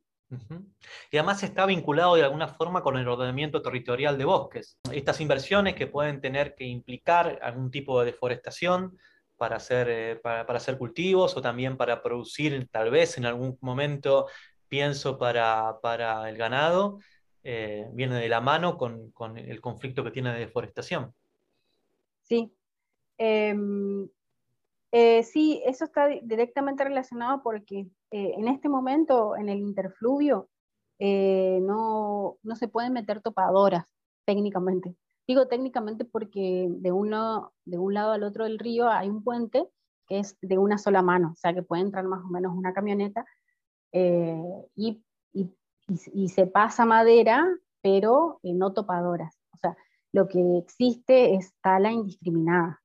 [1.12, 4.80] Y además está vinculado de alguna forma con el ordenamiento territorial de bosques.
[4.92, 8.98] Estas inversiones que pueden tener que implicar algún tipo de deforestación
[9.38, 13.58] para hacer, eh, para, para hacer cultivos o también para producir, tal vez en algún
[13.62, 14.28] momento,
[14.68, 17.00] pienso para, para el ganado,
[17.44, 21.14] eh, viene de la mano con, el conflicto que tiene de deforestación.
[22.24, 22.52] Sí.
[23.18, 24.10] Em,
[24.92, 30.50] eh, sí, eso está directamente relacionado porque eh, en este momento en el interfluvio
[31.00, 33.86] no, se pueden meter topadoras
[34.26, 34.96] técnicamente.
[35.28, 36.92] Digo técnicamente porque de
[37.66, 39.68] de un lado al otro del río hay un puente
[40.08, 42.74] que es de una sola mano, o sea que puede entrar más o menos una
[42.74, 43.26] camioneta
[43.92, 45.56] y, y
[45.88, 47.48] y, se pasa madera,
[47.82, 49.38] pero no topadoras.
[49.54, 49.78] O sea,
[50.12, 52.82] lo que existe es tala indiscriminada.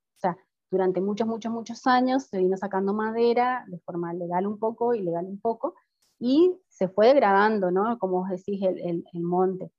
[0.70, 5.26] Durante muchos, muchos, muchos años se vino sacando madera de forma legal un poco, ilegal
[5.26, 5.74] un poco,
[6.18, 7.98] y se fue degradando, ¿no?
[7.98, 9.72] Como vos decís, el, el, monte.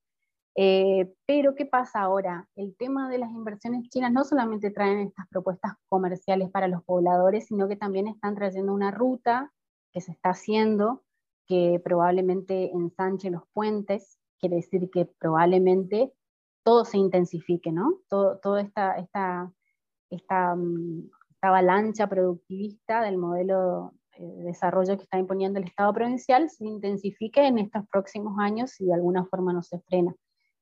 [0.56, 2.50] Eh, pero ¿qué pasa ahora?
[2.56, 7.46] El tema de las inversiones chinas no solamente traen estas propuestas comerciales para los pobladores,
[7.46, 9.54] sino que también están trayendo una ruta
[9.94, 11.04] que se está haciendo
[11.48, 16.14] que probablemente ensanche los puentes, quiere decir que probablemente
[16.64, 18.00] todo se intensifique, ¿no?
[18.10, 19.52] Todo, toda esta, esta,
[20.12, 25.93] esta, mm, esta, avalancha productivista del modelo eh, de desarrollo que está imponiendo el Estado
[25.93, 30.13] provincial se intensifique en estos próximos años si de alguna forma no se frena.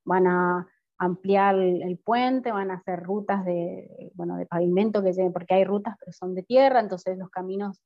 [0.04, 0.66] Van a
[0.98, 5.64] ampliar el, puente, van a hacer rutas de, bueno, de pavimento que lleven, porque hay
[5.64, 7.80] rutas pero son de tierra, entonces los caminos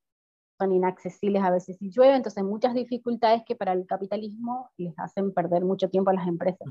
[0.58, 5.32] son inaccesibles a veces si llueve, entonces muchas dificultades que para el capitalismo les hacen
[5.32, 6.66] perder mucho tiempo a las empresas.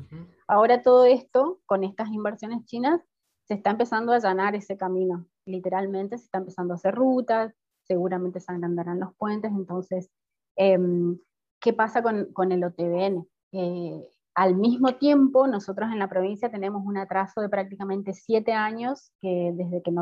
[0.47, 3.01] Ahora todo esto, con estas inversiones chinas,
[3.45, 7.53] se está empezando a allanar ese camino, literalmente se está empezando a hacer rutas,
[7.83, 10.09] seguramente se agrandarán los puentes, entonces,
[10.55, 11.19] em,
[11.59, 13.25] ¿qué pasa con, el OTBN?
[13.51, 19.11] Eh, al mismo tiempo, nosotros en la provincia tenemos un atraso de prácticamente siete años
[19.21, 19.93] que desde que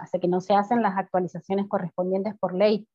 [0.00, 2.86] hace que no se hacen las actualizaciones correspondientes por ley.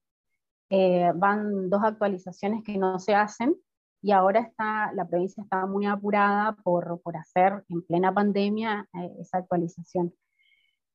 [0.69, 3.55] Eh, van dos actualizaciones que no se hacen
[4.01, 9.11] y ahora está, la provincia está muy apurada por, por hacer en plena pandemia eh,
[9.19, 10.13] esa actualización.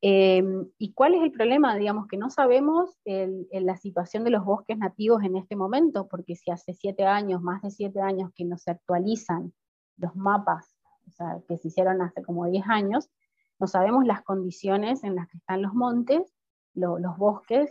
[0.01, 1.77] Em, ¿Y cuál es el problema?
[1.77, 6.51] Digamos que no sabemos la situación de los bosques nativos en este momento, porque si
[6.51, 9.55] hace siete años, más de siete años que no se actualizan
[9.97, 10.75] los mapas
[11.07, 13.11] o sea, que se hicieron hace como 10 años,
[13.59, 16.34] no sabemos las condiciones en las que están los montes,
[16.75, 17.71] los bosques,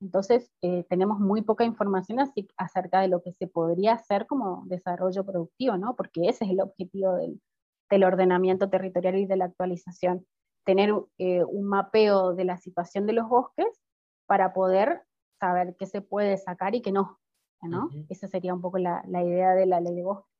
[0.00, 4.64] entonces eh, tenemos muy poca información así, acerca de lo que se podría hacer como
[4.66, 5.96] desarrollo productivo, ¿no?
[5.96, 7.40] porque ese es el objetivo del,
[7.90, 10.26] del ordenamiento territorial y de la actualización,
[10.64, 13.66] tener eh, un mapeo de la situación de los bosques
[14.26, 15.02] para poder
[15.40, 17.18] saber qué se puede sacar y qué no.
[17.62, 17.90] ¿no?
[18.08, 20.32] Esa sería un poco la, la idea de la ley de bosques.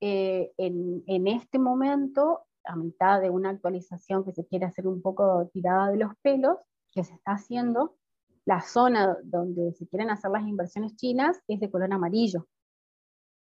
[0.00, 5.02] Eh, en, en, este momento, a mitad de una actualización que se quiere hacer un
[5.02, 6.56] poco tirada de los pelos,
[6.92, 7.96] que se está haciendo,
[8.44, 12.46] la zona donde se quieren hacer las inversiones chinas es de color amarillo.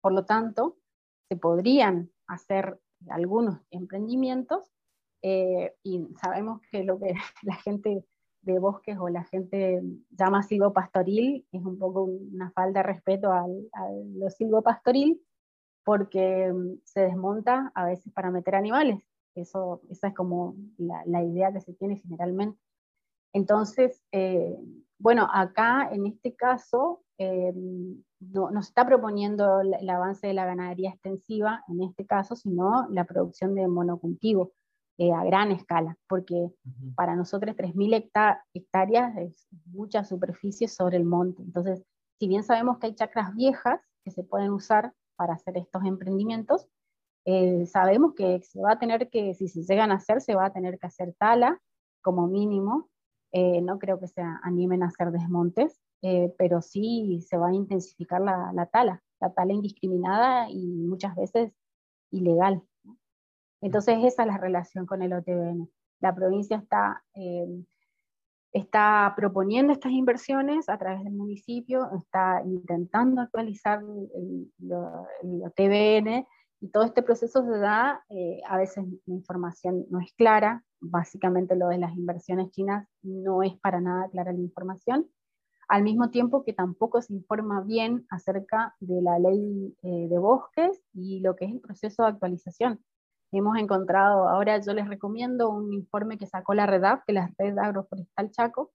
[0.00, 0.78] Por lo tanto,
[1.28, 4.70] se podrían hacer algunos emprendimientos
[5.22, 8.04] eh, y sabemos que lo que la gente
[8.42, 13.68] de bosques o la gente llama silvopastoril es un poco una falta de respeto al,
[13.72, 15.20] a lo silvopastoril,
[15.84, 19.02] porque mm, se desmonta a veces para meter animales.
[19.34, 22.58] Eso, esa es como la, la idea que se tiene generalmente.
[23.32, 24.56] Entonces, eh,
[24.98, 27.52] bueno, acá en este caso eh,
[28.20, 33.04] no, nos está proponiendo el, avance de la ganadería extensiva, en este caso, sino la
[33.04, 34.52] producción de monocultivo
[34.98, 36.50] eh, a gran escala, porque
[36.94, 38.10] para nosotros 3.000
[38.52, 41.42] hectáreas es mucha superficie sobre el monte.
[41.42, 41.82] Entonces,
[42.18, 46.66] si bien sabemos que hay chacras viejas que se pueden usar para hacer estos emprendimientos.
[47.26, 50.46] Eh, sabemos que se va a tener que, si se llegan a hacer, se va
[50.46, 51.60] a tener que hacer tala
[52.02, 52.88] como mínimo.
[53.32, 57.54] Eh, no creo que se animen a hacer desmontes, eh, pero sí se va a
[57.54, 61.52] intensificar la, la, tala, la tala indiscriminada y muchas veces
[62.10, 62.62] ilegal.
[63.60, 65.68] Entonces esa es la relación con el OTBN.
[66.00, 67.04] La provincia está
[68.52, 74.52] está proponiendo estas inversiones a través del municipio, está intentando actualizar el,
[75.54, 76.26] TBN
[76.60, 81.56] y todo este proceso se da, eh, a veces la información no es clara, básicamente
[81.56, 85.08] lo de las inversiones chinas no es para nada clara la información,
[85.68, 90.82] al mismo tiempo que tampoco se informa bien acerca de la ley eh, de bosques
[90.92, 92.84] y lo que es el proceso de actualización.
[93.32, 97.30] Hemos encontrado, ahora yo les recomiendo un informe que sacó la REDAF, que es la
[97.38, 98.72] Red Agroforestal Chaco,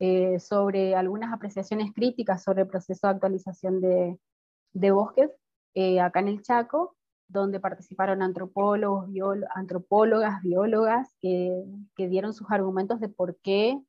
[0.00, 4.18] eh, sobre algunas apreciaciones críticas sobre el proceso de actualización de,
[4.72, 5.30] de bosques
[5.74, 6.96] eh, acá en el Chaco,
[7.32, 9.08] donde participaron antropólogos,
[9.54, 11.64] antropólogas, biólogas, que,
[11.96, 13.80] dieron sus argumentos de por qué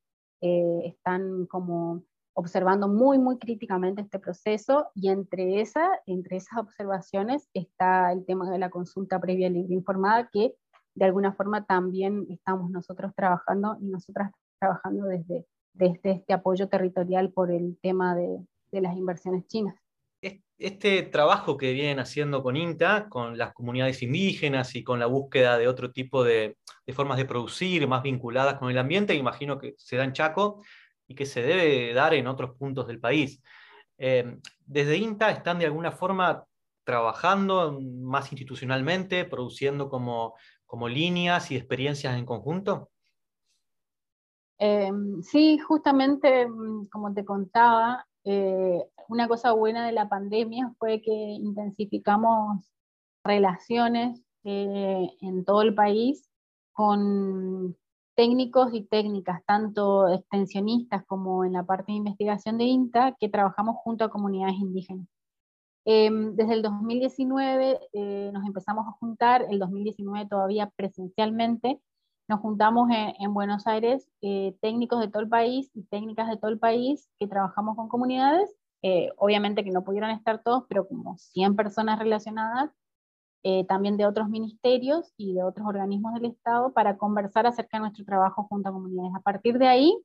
[0.41, 2.03] eh, están como
[2.35, 5.63] observando muy, muy críticamente este proceso y entre,
[6.05, 10.55] entre esas observaciones está el tema de la consulta previa libre informada que
[10.95, 17.31] de alguna forma también estamos nosotros trabajando y nosotras trabajando desde, desde este apoyo territorial
[17.31, 19.82] por el tema de las inversiones chinas.
[20.57, 25.57] Este trabajo que vienen haciendo con INTA, con las comunidades indígenas y con la búsqueda
[25.57, 26.57] de otro tipo de,
[26.93, 30.63] formas de producir más vinculadas con el ambiente, imagino que se da en Chaco,
[31.07, 33.41] y que se debe dar en otros puntos del país.
[33.97, 36.45] Eh, desde INTA están de alguna forma
[36.83, 40.35] trabajando más institucionalmente, produciendo como,
[40.89, 42.89] líneas y experiencias en conjunto?
[44.57, 51.01] Eh, sí, justamente mm, como te contaba, eh, una cosa buena de la pandemia fue
[51.01, 52.71] que intensificamos
[53.23, 56.29] relaciones en todo el país
[56.73, 57.77] con
[58.15, 63.77] técnicos y técnicas, tanto extensionistas como en la parte de investigación de INTA, que trabajamos
[63.77, 65.07] junto a comunidades indígenas.
[65.85, 71.81] Em, desde el 2019 eh, nos empezamos a juntar, el 2019 todavía presencialmente,
[72.27, 76.51] nos juntamos en, Buenos Aires eh, técnicos de todo el país y técnicas de todo
[76.51, 78.49] el país que trabajamos con comunidades,
[78.81, 82.71] eh, obviamente que no pudieron estar todos, pero como 100 personas relacionadas,
[83.43, 87.81] eh, también de otros ministerios y de otros organismos del Estado para conversar acerca de
[87.81, 89.13] nuestro trabajo junto a comunidades.
[89.15, 89.97] A partir de ahí,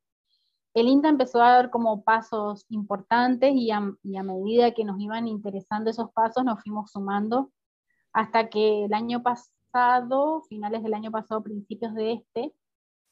[0.74, 3.80] el INTA empezó a dar como pasos importantes y a,
[4.22, 7.52] medida que nos iban interesando esos pasos nos fuimos sumando
[8.12, 9.52] hasta que el año pasado,
[10.48, 12.52] finales del año pasado, principios de este,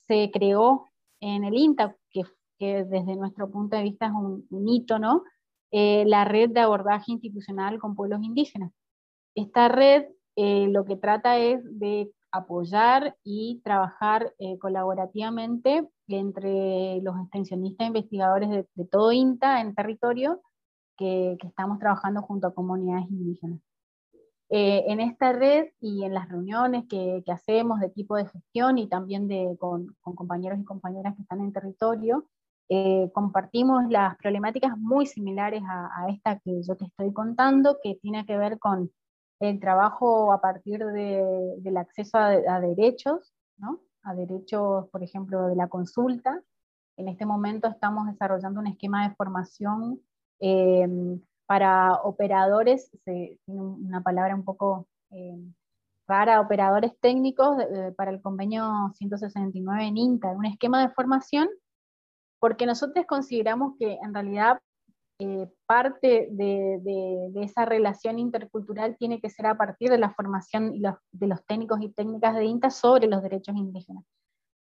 [0.07, 0.87] se creó
[1.21, 2.25] en el INTA, que,
[2.59, 5.25] desde nuestro punto de vista es un, hito, ¿no?
[5.73, 8.73] Eh, la red de abordaje institucional con pueblos indígenas.
[9.35, 17.19] Esta red eh, lo que trata es de apoyar y trabajar eh, colaborativamente entre los
[17.21, 20.41] extensionistas e investigadores de, todo INTA en territorio
[20.97, 23.61] que, estamos trabajando junto a comunidades indígenas.
[24.49, 28.89] Eh, en esta red y en las reuniones que, hacemos de equipo de gestión y
[28.89, 32.29] también de, con, compañeros y compañeras que están en territorio,
[32.69, 38.25] eh, compartimos las problemáticas muy similares a, esta que yo te estoy contando, que tiene
[38.25, 38.91] que ver con
[39.41, 43.81] el trabajo a partir del acceso a, a derechos, ¿no?
[44.03, 46.41] a derechos, por ejemplo, de la consulta.
[46.97, 50.01] En este momento estamos desarrollando un esquema de formación
[50.41, 50.89] eh,
[51.47, 55.39] para operadores, tiene una palabra un poco eh,
[56.41, 57.57] operadores técnicos
[57.97, 61.49] para el convenio 169 en INTA, un esquema de formación,
[62.39, 64.61] porque nosotros consideramos que en realidad
[65.19, 70.75] eh, parte de, esa relación intercultural tiene que ser a partir de la formación
[71.13, 74.05] de los técnicos y técnicas de INTA sobre los derechos indígenas.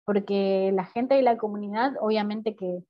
[0.05, 2.85] Porque la gente de la comunidad, obviamente que,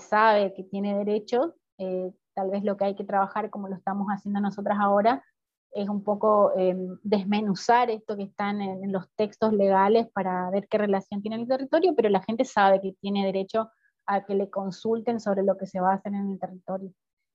[0.00, 4.08] sabe que tiene derechos, eh, tal vez lo que hay que trabajar, como lo estamos
[4.08, 5.22] haciendo nosotras ahora,
[5.74, 10.78] es un poco em, desmenuzar esto que está en, los textos legales para ver qué
[10.78, 13.70] relación tiene el territorio, pero la gente sabe que tiene derecho
[14.06, 16.92] a que le consulten sobre lo que se va a hacer en el territorio.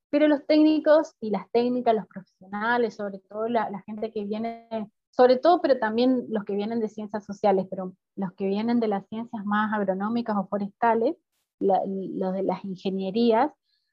[0.10, 5.38] Pero los técnicos y las técnicas, los profesionales, sobre todo la, gente que viene, sobre
[5.38, 9.06] todo, pero también los que vienen de ciencias sociales, pero los que vienen de las
[9.08, 11.16] ciencias más agronómicas o forestales,
[11.60, 13.52] los de las ingenierías,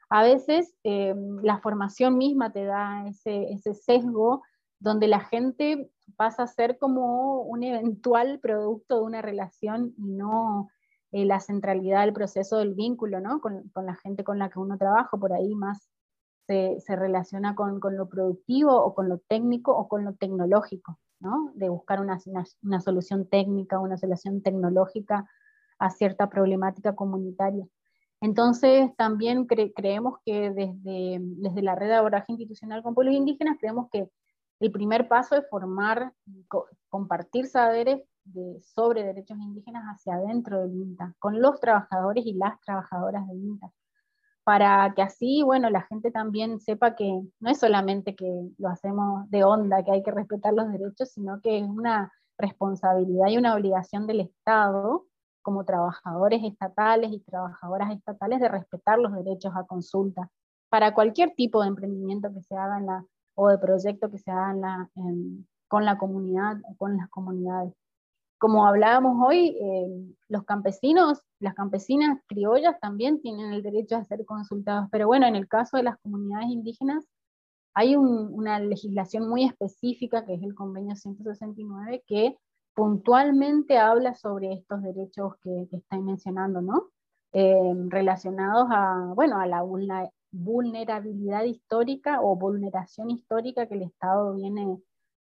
[0.09, 4.43] a veces eh, la formación misma te da ese, sesgo
[4.79, 10.69] donde la gente pasa a ser como un eventual producto de una relación y no
[11.13, 13.41] eh, la centralidad del proceso del vínculo ¿no?
[13.41, 15.89] con, con, la gente con la que uno trabaja, por ahí más
[16.47, 21.53] se, relaciona con, lo productivo o con lo técnico o con lo tecnológico, ¿no?
[21.55, 22.19] de buscar una,
[22.63, 25.29] una, solución técnica, una solución tecnológica
[25.79, 27.67] a cierta problemática comunitaria.
[28.21, 33.89] Entonces, también creemos que desde, desde la red de abordaje institucional con pueblos indígenas, creemos
[33.91, 34.09] que
[34.61, 36.13] el primer paso es formar,
[36.89, 42.59] compartir saberes de, sobre derechos indígenas hacia adentro del INTA, con los trabajadores y las
[42.63, 43.71] trabajadoras del INTA.
[44.45, 49.29] Para que así, bueno, la gente también sepa que no es solamente que lo hacemos
[49.29, 53.55] de onda, que hay que respetar los derechos, sino que es una responsabilidad y una
[53.55, 55.05] obligación del Estado
[55.47, 60.29] como trabajadores estatales y trabajadoras estatales de respetar los derechos a consulta
[60.69, 63.05] para cualquier tipo de emprendimiento que se haga en la,
[63.37, 64.91] o de proyecto que se haga
[65.69, 67.73] con la comunidad o con las comunidades.
[68.39, 74.25] Como hablábamos hoy, eh, los campesinos, las campesinas criollas también tienen el derecho a ser
[74.25, 77.05] consultados, pero bueno, en el caso de las comunidades indígenas
[77.73, 82.37] hay una legislación muy específica, que es el convenio 169, que
[82.77, 86.91] puntualmente habla sobre estos derechos que, que mencionando, ¿no?
[87.33, 89.63] Eh, relacionados a, bueno, a la
[90.31, 94.79] vulnerabilidad histórica o vulneración histórica que el Estado viene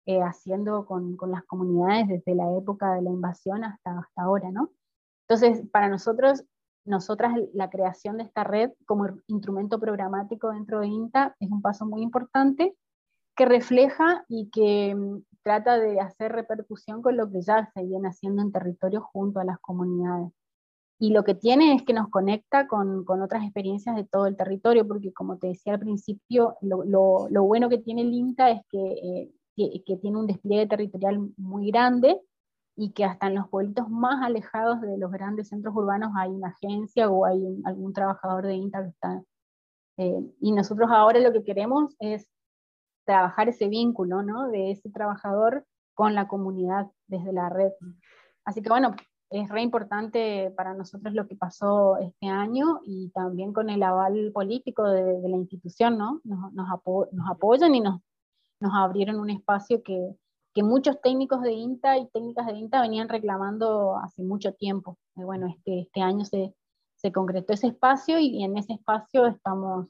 [0.06, 4.52] eh, haciendo con, con, las comunidades desde la época de la invasión hasta, hasta ahora,
[4.52, 4.72] ¿no?
[5.28, 6.44] Entonces, para nosotros,
[6.84, 11.86] nosotras la creación de esta red como instrumento programático dentro de INTA es un paso
[11.86, 12.76] muy importante
[13.38, 14.94] que refleja y que
[15.50, 19.44] trata de hacer repercusión con lo que ya se viene haciendo en territorio junto a
[19.44, 20.32] las comunidades.
[21.00, 24.38] Y lo que tiene es que nos conecta con, con otras experiencias de todo el
[24.38, 28.62] territorio, porque como te decía al principio, lo, lo, bueno que tiene el INTA es
[28.70, 32.22] que eh, que, tiene un despliegue territorial muy grande
[32.76, 36.50] y que hasta en los pueblitos más alejados de los grandes centros urbanos hay una
[36.50, 39.24] agencia o hay algún trabajador de INTA que está.
[39.98, 42.28] Eh, y nosotros ahora lo que queremos es
[43.10, 44.50] trabajar ese vínculo ¿no?
[44.50, 47.72] de ese trabajador con la comunidad desde la red.
[48.46, 48.96] Así que bueno,
[49.30, 54.32] es re importante para nosotros lo que pasó este año y también con el aval
[54.34, 56.22] político de, la institución, ¿no?
[56.24, 56.68] Nos, nos,
[57.12, 58.02] nos apoyan y nos
[58.60, 60.16] nos abrieron un espacio que,
[60.54, 64.98] que muchos técnicos de INTA y técnicas de INTA venían reclamando hace mucho tiempo.
[65.16, 66.54] Y bueno, este, este año se,
[66.96, 69.88] se concretó ese espacio y en ese espacio estamos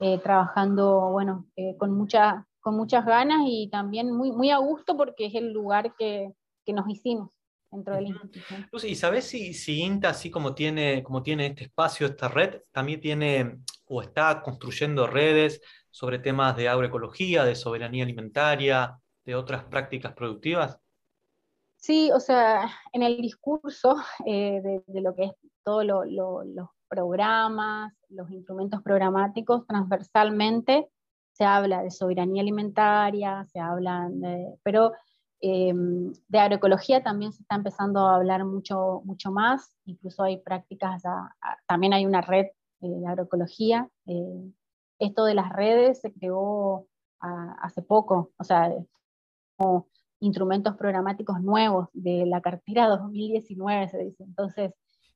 [0.00, 4.94] eh, trabajando, bueno, eh, con, mucha, con muchas ganas y también muy, muy a gusto
[4.94, 6.34] porque es el lugar que,
[6.66, 7.30] que nos hicimos.
[7.70, 8.68] dentro de la institución.
[8.86, 13.00] ¿y sabes si, si, INTA, así como tiene, como tiene este espacio, esta red, también
[13.00, 20.12] tiene o está construyendo redes sobre temas de agroecología, de soberanía alimentaria, de otras prácticas
[20.12, 20.78] productivas?
[21.76, 23.96] Sí, o sea, en el discurso
[24.26, 25.32] eh, de, lo que es
[25.64, 30.90] todos los programas, los instrumentos programáticos, transversalmente
[31.38, 34.92] se habla de soberanía alimentaria, se habla de, pero
[35.40, 41.04] em, de agroecología también se está empezando a hablar mucho, mucho más, incluso hay prácticas,
[41.68, 43.88] también hay una red eh, de agroecología.
[44.06, 44.50] Eh,
[44.98, 46.88] esto de las redes se creó
[47.20, 48.72] hace poco, o sea,
[49.56, 49.86] como
[50.18, 54.24] instrumentos programáticos nuevos de la cartera 2019, se dice.
[54.24, 54.72] Entonces,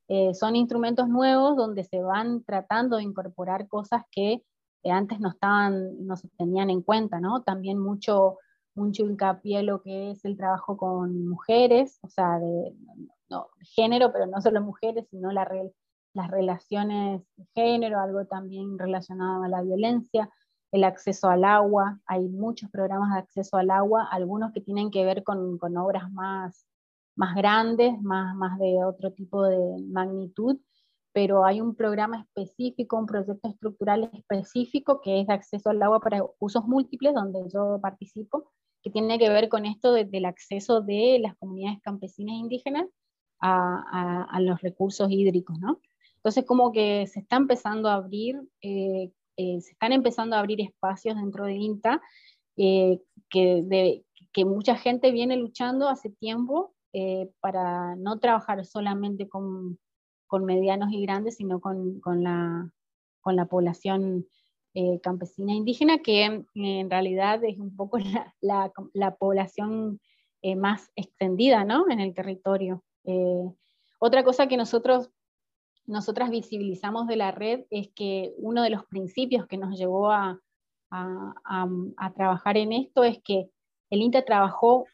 [0.07, 4.41] eh, son instrumentos nuevos donde se van tratando de incorporar cosas que
[4.91, 7.41] antes no estaban, no se tenían en cuenta, ¿no?
[7.43, 8.37] También mucho,
[8.75, 12.73] mucho hincapié lo que es el trabajo con mujeres, o sea, de
[13.75, 15.47] género, pero no solo mujeres, sino la,
[16.13, 20.29] las relaciones de género, algo también relacionado a la violencia,
[20.71, 25.05] el acceso al agua, hay muchos programas de acceso al agua, algunos que tienen que
[25.05, 26.65] ver con, con obras más,
[27.15, 30.57] más grandes, más, más de otro tipo de magnitud,
[31.13, 35.99] pero hay un programa específico, un proyecto estructural específico que es de acceso al agua
[35.99, 38.51] para usos múltiples, donde yo participo,
[38.81, 42.87] que tiene que ver con esto del acceso de las comunidades campesinas indígenas
[43.39, 45.79] a, a, los recursos hídricos, ¿no?
[46.15, 50.61] Entonces, como que se está empezando a abrir, eh, eh, se están empezando a abrir
[50.61, 52.01] espacios dentro de INTA
[52.57, 52.99] eh,
[53.29, 56.73] que, de, que mucha gente viene luchando hace tiempo
[57.39, 59.79] para no trabajar solamente con
[60.33, 62.67] con medianos y grandes, sino con, con, la,
[63.21, 64.25] con la, población
[64.73, 66.23] eh, campesina indígena, que
[66.55, 67.99] en realidad es un poco
[68.41, 70.01] la, la, población
[70.41, 71.85] eh, más extendida ¿no?
[71.87, 72.83] en el territorio.
[73.03, 73.47] Eh,
[73.99, 75.11] otra cosa que nosotros,
[75.85, 80.39] nosotras visibilizamos de la red es que uno de los principios que nos llevó a,
[80.89, 81.67] a, a,
[81.97, 83.51] a trabajar en esto es que
[83.91, 84.87] el INTA trabajó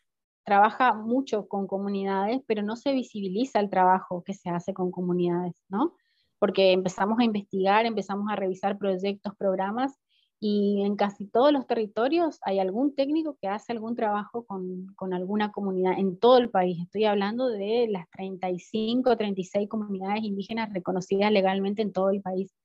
[0.43, 5.53] trabaja mucho con comunidades, pero no se visibiliza el trabajo que se hace con comunidades,
[5.69, 5.95] ¿no?
[6.39, 9.99] Porque empezamos a investigar, empezamos a revisar proyectos, programas,
[10.41, 15.13] y en casi todos los territorios hay algún técnico que hace algún trabajo con, con
[15.13, 16.81] alguna comunidad en todo el país.
[16.81, 22.55] Estoy hablando de las 35 o 36 comunidades indígenas reconocidas legalmente en todo el país.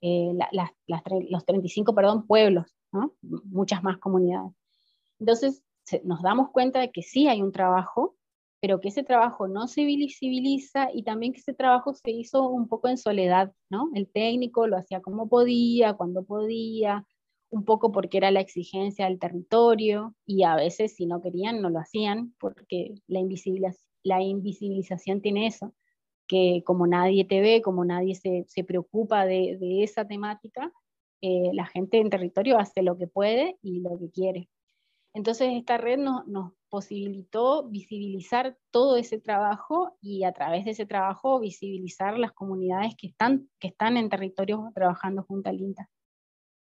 [0.00, 3.14] Eh, las, las, los 35, perdón, pueblos, ¿no?
[3.20, 4.52] muchas más comunidades.
[5.18, 5.64] Entonces,
[6.04, 8.16] nos damos cuenta de que sí hay un trabajo,
[8.60, 12.68] pero que ese trabajo no se visibiliza y también que ese trabajo se hizo un
[12.68, 13.90] poco en soledad, ¿no?
[13.94, 17.06] El técnico lo hacía como podía, cuando podía,
[17.50, 21.70] un poco porque era la exigencia del territorio y a veces si no querían no
[21.70, 23.20] lo hacían porque la,
[24.02, 25.74] la invisibilización tiene eso,
[26.26, 30.72] que como nadie te ve, como nadie se, se preocupa de, de, esa temática,
[31.22, 34.48] eh, la gente en territorio hace lo que puede y lo que quiere.
[35.18, 41.40] Entonces esta red nos, posibilitó visibilizar todo ese trabajo y a través de ese trabajo
[41.40, 45.88] visibilizar las comunidades que están, que están en territorios trabajando junto al INTA.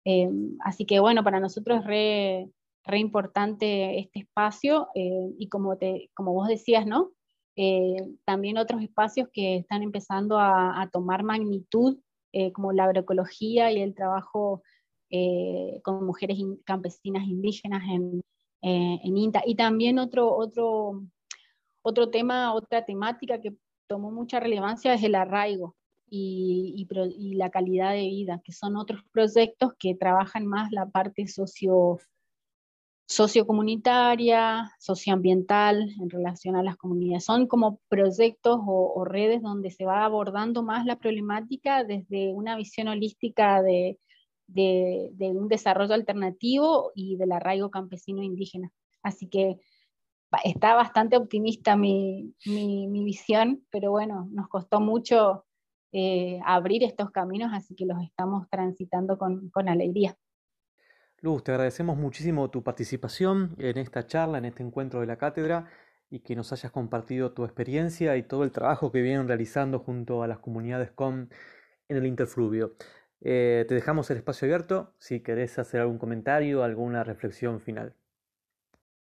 [0.06, 0.30] Eh,
[0.64, 6.32] así que bueno, para nosotros es re, importante este espacio eh, y como, te, como
[6.32, 7.12] vos decías, ¿no?
[7.58, 11.98] Eh, también otros espacios que están empezando a, a tomar magnitud,
[12.54, 14.62] como la agroecología y el trabajo
[15.84, 18.22] con mujeres campesinas indígenas en,
[18.62, 19.44] eh, en INTA.
[19.46, 21.04] Y también otro, otro,
[21.82, 23.56] otro tema, otra temática que
[23.88, 25.76] tomó mucha relevancia es el arraigo
[26.10, 32.00] y, la calidad de vida, que son otros proyectos que trabajan más la parte socio,
[33.08, 37.26] sociocomunitaria, socioambiental en relación a las comunidades.
[37.26, 42.88] Son como proyectos o, redes donde se va abordando más la problemática desde una visión
[42.88, 44.00] holística de,
[44.48, 48.72] de, un desarrollo alternativo y del arraigo campesino indígena.
[49.04, 49.60] Así que
[50.44, 55.46] está bastante optimista mi, visión, pero bueno, nos costó mucho
[55.92, 60.18] eh, abrir estos caminos, así que los estamos transitando con, con alegría.
[61.22, 65.70] Luz, te agradecemos muchísimo tu participación en esta charla, en este encuentro de la cátedra
[66.10, 70.22] y que nos hayas compartido tu experiencia y todo el trabajo que vienen realizando junto
[70.22, 71.30] a las comunidades con
[71.88, 72.76] en el interfluvio.
[73.22, 77.96] Eh, te dejamos el espacio abierto si querés hacer algún comentario, alguna reflexión final.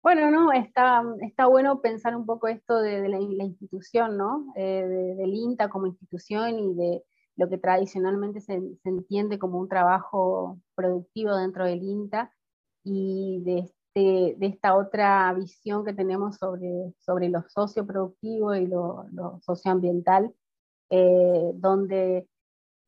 [0.03, 4.51] Bueno, no, está, está bueno pensar un poco esto de, la, institución, ¿no?
[4.55, 7.03] Eh, del INTA como institución y de
[7.35, 12.31] lo que tradicionalmente se, entiende como un trabajo productivo dentro del INTA
[12.83, 19.05] y de, de, esta otra visión que tenemos sobre, sobre lo socioproductivo y lo,
[19.41, 20.33] socioambiental,
[20.89, 22.27] eh, donde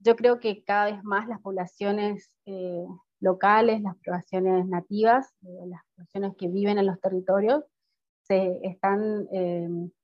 [0.04, 2.86] yo creo que cada vez más las poblaciones eh,
[3.20, 7.64] locales, las poblaciones nativas, eh, las poblaciones que viven en los territorios,
[8.26, 9.28] se están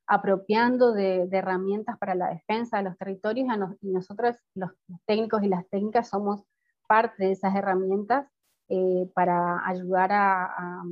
[0.10, 3.48] apropiando de, herramientas para la defensa de los territorios
[3.82, 4.72] y nosotros, los,
[5.06, 6.44] técnicos y las técnicas, somos
[6.88, 8.28] parte de esas herramientas
[8.70, 10.84] eh, para ayudar a,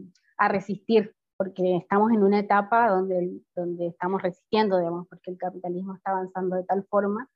[0.49, 6.11] resistir, porque estamos en una etapa donde, donde estamos resistiendo, digamos, porque el capitalismo está
[6.11, 7.27] avanzando de tal forma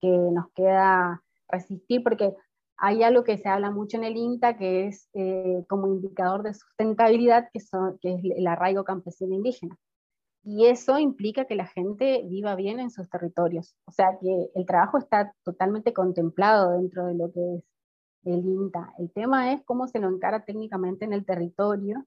[0.00, 2.34] que nos queda resistir, porque
[2.78, 6.54] hay algo que se habla mucho en el INTA, que es eh, como indicador de
[6.54, 7.70] sustentabilidad, que, es
[8.36, 9.76] el arraigo campesino indígena.
[10.44, 13.74] Y eso implica que la gente viva bien en sus territorios.
[13.86, 17.64] O sea que el trabajo está totalmente contemplado dentro de lo que es
[18.24, 18.92] el INTA.
[18.98, 22.04] El tema es cómo se lo encara técnicamente en el territorio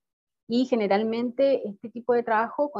[0.47, 2.71] y generalmente este tipo de trabajo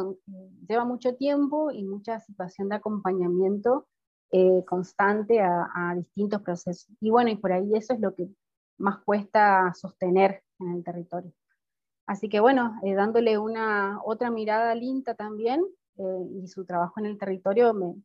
[0.67, 3.85] lleva mucho tiempo y mucha situación de acompañamiento
[4.31, 6.87] eh, constante a, distintos procesos.
[6.99, 8.29] Y bueno, y por ahí eso es lo que
[8.77, 11.33] más cuesta sostener en el territorio.
[12.05, 15.63] Así que bueno, eh, dándole una otra mirada al INTA también
[15.97, 17.95] eh, y su trabajo en el territorio, me,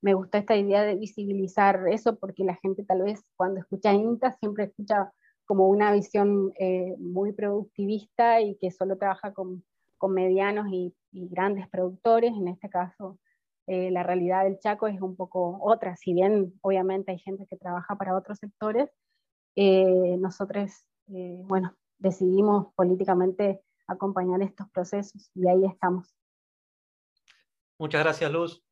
[0.00, 4.32] me gusta esta idea de visibilizar eso porque la gente tal vez cuando escucha INTA
[4.32, 5.12] siempre escucha
[5.48, 9.64] como una visión eh, muy productivista y que solo trabaja con,
[9.96, 12.32] con medianos y, grandes productores.
[12.32, 13.18] En este caso,
[13.68, 17.56] eh, la realidad del Chaco es un poco otra, si bien obviamente hay gente que
[17.56, 18.90] trabaja para otros sectores,
[19.56, 20.70] eh, nosotros,
[21.06, 26.14] bueno, decidimos políticamente acompañar estos procesos y ahí estamos.
[27.78, 28.67] Muchas gracias, Luz.